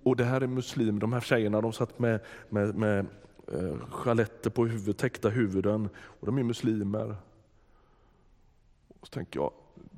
och 0.04 0.16
det 0.16 0.24
här 0.24 0.42
är 0.42 0.48
muslimer, 0.48 1.00
de 1.00 1.14
här 1.14 1.22
tjejerna 1.22 1.62
de 1.62 1.74
satt 1.74 2.00
med, 2.00 2.20
med, 2.50 2.76
med 2.76 3.06
eh, 3.48 4.50
på 4.54 4.66
huvudet, 4.66 4.98
täckta 4.98 5.30
huvuden, 5.30 5.90
och 5.96 6.26
de 6.26 6.38
är 6.38 6.44
muslimer. 6.44 7.16
Och 9.00 9.08
så 9.08 9.14
tänker 9.14 9.40
jag, 9.40 9.52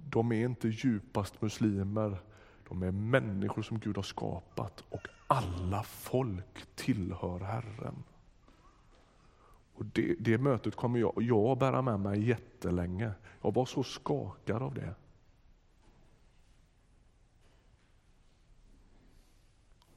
de 0.09 0.31
är 0.31 0.45
inte 0.45 0.67
djupast 0.67 1.41
muslimer, 1.41 2.17
de 2.69 2.83
är 2.83 2.91
människor 2.91 3.61
som 3.61 3.79
Gud 3.79 3.95
har 3.95 4.03
skapat 4.03 4.83
och 4.89 5.07
alla 5.27 5.83
folk 5.83 6.65
tillhör 6.75 7.39
Herren. 7.39 8.03
Och 9.75 9.85
det, 9.85 10.15
det 10.19 10.37
mötet 10.37 10.75
kommer 10.75 10.99
jag, 10.99 11.13
jag 11.17 11.57
bära 11.57 11.81
med 11.81 11.99
mig 11.99 12.27
jättelänge. 12.27 13.11
Jag 13.41 13.53
var 13.53 13.65
så 13.65 13.83
skakad 13.83 14.61
av 14.61 14.73
det. 14.73 14.95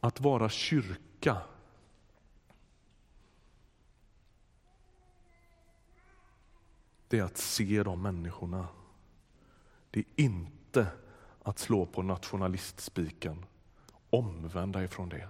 Att 0.00 0.20
vara 0.20 0.48
kyrka 0.48 1.42
det 7.08 7.18
är 7.18 7.22
att 7.22 7.38
se 7.38 7.82
de 7.82 8.02
människorna. 8.02 8.68
Det 9.90 10.00
är 10.00 10.06
inte 10.16 10.86
att 11.42 11.58
slå 11.58 11.86
på 11.86 12.02
nationalistspiken. 12.02 13.44
Omvända 14.10 14.84
ifrån 14.84 15.08
det. 15.08 15.28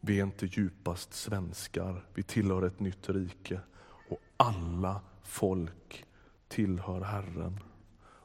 Vi 0.00 0.20
är 0.20 0.24
inte 0.24 0.46
djupast 0.46 1.14
svenskar, 1.14 2.04
vi 2.14 2.22
tillhör 2.22 2.62
ett 2.62 2.80
nytt 2.80 3.08
rike 3.08 3.60
och 4.08 4.18
alla 4.36 5.00
folk 5.22 6.04
tillhör 6.48 7.00
Herren. 7.00 7.60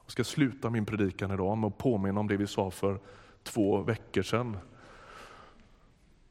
Jag 0.05 0.11
ska 0.11 0.23
sluta 0.23 0.69
min 0.69 0.85
predikan 0.85 1.31
idag 1.31 1.57
med 1.57 1.67
att 1.67 1.77
påminna 1.77 2.19
om 2.19 2.27
det 2.27 2.37
vi 2.37 2.47
sa 2.47 2.71
för 2.71 2.99
två 3.43 3.81
veckor 3.81 4.21
sedan. 4.21 4.57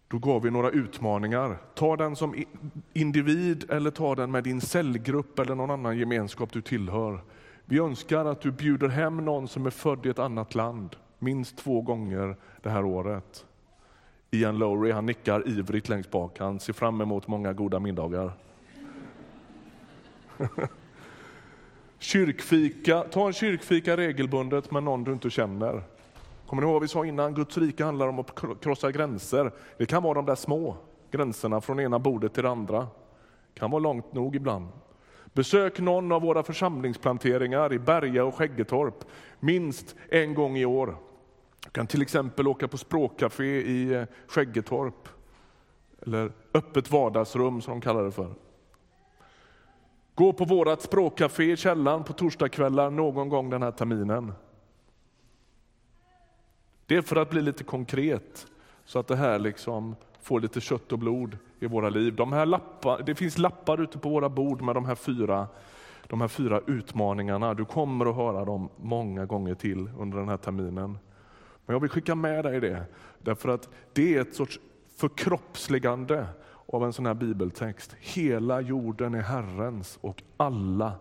Då 0.09 0.19
gav 0.19 0.43
vi 0.43 0.51
några 0.51 0.71
utmaningar. 0.71 1.59
Ta 1.75 1.97
den 1.97 2.17
som 2.17 2.45
individ 2.93 3.71
eller 3.71 3.91
ta 3.91 4.15
den 4.15 4.31
med 4.31 4.45
din 4.45 4.61
cellgrupp 4.61 5.39
eller 5.39 5.55
någon 5.55 5.71
annan 5.71 5.99
gemenskap 5.99 6.53
du 6.53 6.63
tillhör. 6.63 7.21
Vi 7.65 7.79
önskar 7.79 8.25
att 8.25 8.41
du 8.41 8.51
bjuder 8.51 8.89
hem 8.89 9.25
någon 9.25 9.49
som 9.49 9.67
är 9.67 9.71
född 9.71 10.07
i 10.07 10.09
ett 10.09 10.19
annat 10.19 10.55
land 10.55 10.97
minst 11.19 11.57
två 11.57 11.83
gånger 11.83 12.37
det 12.63 12.71
här 12.71 12.85
året 12.85 13.47
Ian 14.35 14.59
Lowry 14.59 14.90
han 14.90 15.07
nickar 15.07 15.49
ivrigt 15.49 15.88
längst 15.88 16.11
bak. 16.11 16.38
Han 16.38 16.61
ser 16.61 16.73
fram 16.73 17.01
emot 17.01 17.29
många 17.29 17.53
goda 17.53 17.81
middagar. 17.81 18.33
Kyrkfika, 21.99 23.01
ta 23.01 23.27
en 23.27 23.33
kyrkfika 23.33 23.97
regelbundet 23.97 24.70
med 24.70 24.83
någon 24.83 25.05
du 25.05 25.12
inte 25.12 25.31
känner. 25.31 25.83
Kommer 26.47 26.62
ni 26.62 26.66
ihåg 26.66 26.73
vad 26.73 26.83
vi 26.83 26.88
sa 26.88 27.07
innan? 27.07 27.35
Guds 27.35 27.59
rike 27.59 27.85
handlar 27.85 28.09
om 28.09 28.18
att 28.18 28.61
krossa 28.61 28.92
gränser. 28.92 29.53
Det 29.79 29.87
kan 29.87 30.03
vara 30.03 30.14
de 30.14 30.27
där 30.27 30.35
små 30.35 30.77
gränserna 31.11 31.61
från 31.61 31.81
ena 31.81 31.99
bordet 31.99 32.35
till 32.35 32.42
det 32.42 32.51
andra. 32.51 32.79
Det 33.55 33.61
kan 33.61 33.70
vara 33.70 33.83
långt 33.83 34.12
nog 34.12 34.37
ibland. 34.37 34.68
Besök 35.33 35.79
någon 35.79 36.12
av 36.12 36.23
våra 36.23 36.42
församlingsplanteringar 36.42 37.73
i 37.73 37.79
Berga 37.79 38.25
och 38.25 38.35
Skäggetorp 38.35 39.05
minst 39.40 39.97
en 40.09 40.35
gång 40.35 40.57
i 40.57 40.64
år. 40.64 40.97
Du 41.64 41.70
kan 41.70 41.87
till 41.87 42.03
exempel 42.03 42.48
åka 42.48 42.68
på 42.68 42.79
språkcafé 42.79 43.44
i 43.44 43.94
eh, 43.94 44.05
Skäggetorp, 44.27 45.09
eller 46.03 46.33
öppet 46.55 46.90
vardagsrum 46.90 47.62
som 47.62 47.70
de 47.70 47.81
kallar 47.81 48.05
det 48.05 48.12
för. 48.12 48.35
Gå 50.14 50.33
på 50.33 50.44
vårt 50.44 50.81
språkcafé 50.81 51.53
i 51.53 51.57
källaren 51.57 52.05
på 52.05 52.12
torsdagskvällar 52.12 52.90
någon 52.90 53.29
gång 53.29 53.50
den 53.50 53.62
här 53.62 53.70
terminen. 53.70 54.33
Det 56.87 56.96
är 56.96 57.03
för 57.03 57.16
att 57.16 57.31
bli 57.31 57.42
lite 57.42 57.64
konkret, 57.64 58.46
så 58.85 58.98
att 58.98 59.07
det 59.07 59.16
här 59.16 59.38
liksom 59.38 59.96
får 60.20 60.40
lite 60.40 60.61
kött 60.61 60.92
och 60.92 60.98
blod 60.98 61.38
i 61.61 61.66
våra 61.66 61.88
liv. 61.88 62.14
De 62.14 62.33
här 62.33 62.46
lappar, 62.46 63.03
det 63.03 63.14
finns 63.14 63.38
lappar 63.38 63.81
ute 63.81 63.98
på 63.98 64.09
våra 64.09 64.29
bord 64.29 64.62
med 64.62 64.74
de 64.74 64.85
här 64.85 64.94
fyra 64.94 65.48
de 66.09 66.20
här 66.20 66.29
fyra 66.29 66.61
utmaningarna. 66.66 67.55
Du 67.55 67.64
kommer 67.64 68.07
att 68.07 68.16
höra 68.16 68.44
dem 68.44 68.68
många 68.77 69.27
gånger 69.27 69.55
till 69.55 69.90
under 69.98 70.18
den 70.18 70.29
här 70.29 70.37
terminen. 70.37 70.98
Men 71.66 71.74
jag 71.74 71.81
vill 71.81 71.90
skicka 71.90 72.14
med 72.14 72.44
dig 72.44 72.61
det, 72.61 72.85
därför 73.18 73.48
att 73.48 73.68
det 73.92 74.16
är 74.16 74.20
ett 74.20 74.35
sorts 74.35 74.61
förkroppsligande 74.96 76.27
av 76.66 76.85
en 76.85 76.92
sån 76.92 77.07
här 77.07 77.14
bibeltext. 77.14 77.96
Hela 78.00 78.61
jorden 78.61 79.14
är 79.14 79.22
Herrens 79.22 79.98
och 80.00 80.22
alla 80.37 80.98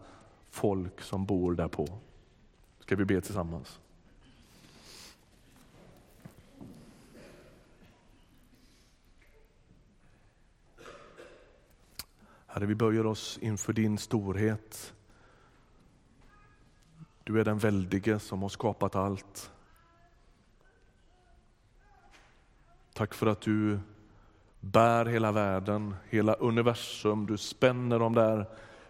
folk 0.49 1.02
som 1.02 1.26
bor 1.26 1.56
därpå. 1.56 1.88
Ska 2.80 2.95
vi 2.95 3.06
be 3.06 3.21
tillsammans? 3.21 3.80
Herre, 12.47 12.65
vi 12.65 12.76
böjer 12.76 13.06
oss 13.06 13.39
inför 13.41 13.73
din 13.73 13.97
storhet. 13.97 14.93
Du 17.23 17.39
är 17.39 17.45
den 17.45 17.58
väldige 17.58 18.19
som 18.19 18.41
har 18.41 18.49
skapat 18.49 18.95
allt. 18.95 19.53
Tack 22.94 23.14
för 23.14 23.28
att 23.28 23.42
du 23.42 23.80
bär 24.60 25.06
hela 25.06 25.32
världen, 25.32 25.96
hela 26.10 26.34
universum. 26.34 27.26
Du 27.26 27.38
spänner 27.38 28.00
de 28.00 28.14
där 28.14 28.46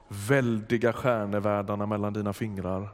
väldiga 0.07 0.93
stjärnevärldarna 0.93 1.85
mellan 1.85 2.13
dina 2.13 2.33
fingrar. 2.33 2.89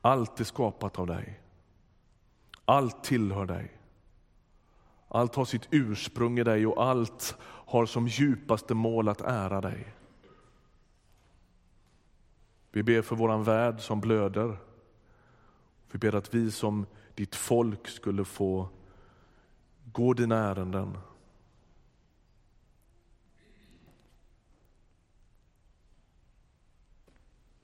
Allt 0.00 0.40
är 0.40 0.44
skapat 0.44 0.98
av 0.98 1.06
dig. 1.06 1.40
Allt 2.64 3.04
tillhör 3.04 3.46
dig. 3.46 3.76
Allt 5.08 5.34
har 5.34 5.44
sitt 5.44 5.68
ursprung 5.70 6.38
i 6.38 6.44
dig 6.44 6.66
och 6.66 6.84
allt 6.84 7.36
har 7.42 7.86
som 7.86 8.08
djupaste 8.08 8.74
mål 8.74 9.08
att 9.08 9.20
ära 9.20 9.60
dig. 9.60 9.94
Vi 12.72 12.82
ber 12.82 13.02
för 13.02 13.16
vår 13.16 13.38
värld 13.38 13.80
som 13.80 14.00
blöder. 14.00 14.56
Vi 15.92 15.98
ber 15.98 16.14
att 16.14 16.34
vi 16.34 16.50
som 16.50 16.86
ditt 17.14 17.36
folk 17.36 17.88
skulle 17.88 18.24
få 18.24 18.68
gå 19.92 20.14
dina 20.14 20.36
ärenden. 20.36 20.98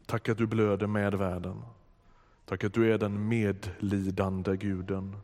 Tack 0.07 0.29
att 0.29 0.39
du 0.39 0.47
blöder 0.47 0.87
med 0.87 1.15
världen. 1.15 1.63
Tack 2.45 2.65
att 2.65 2.75
du 2.75 2.93
är 2.93 2.99
den 2.99 3.29
medlidande 3.29 4.57
guden. 4.57 5.17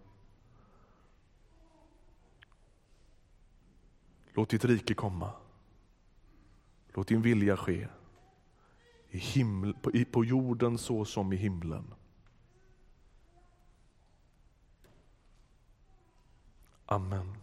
Låt 4.32 4.48
ditt 4.48 4.64
rike 4.64 4.94
komma. 4.94 5.30
Låt 6.94 7.08
din 7.08 7.22
vilja 7.22 7.56
ske. 7.56 7.88
I 9.10 9.18
himl, 9.18 9.74
på, 9.74 9.90
på 10.10 10.24
jorden 10.24 10.78
så 10.78 11.04
som 11.04 11.32
i 11.32 11.36
himlen. 11.36 11.94
Amen. 16.92 17.41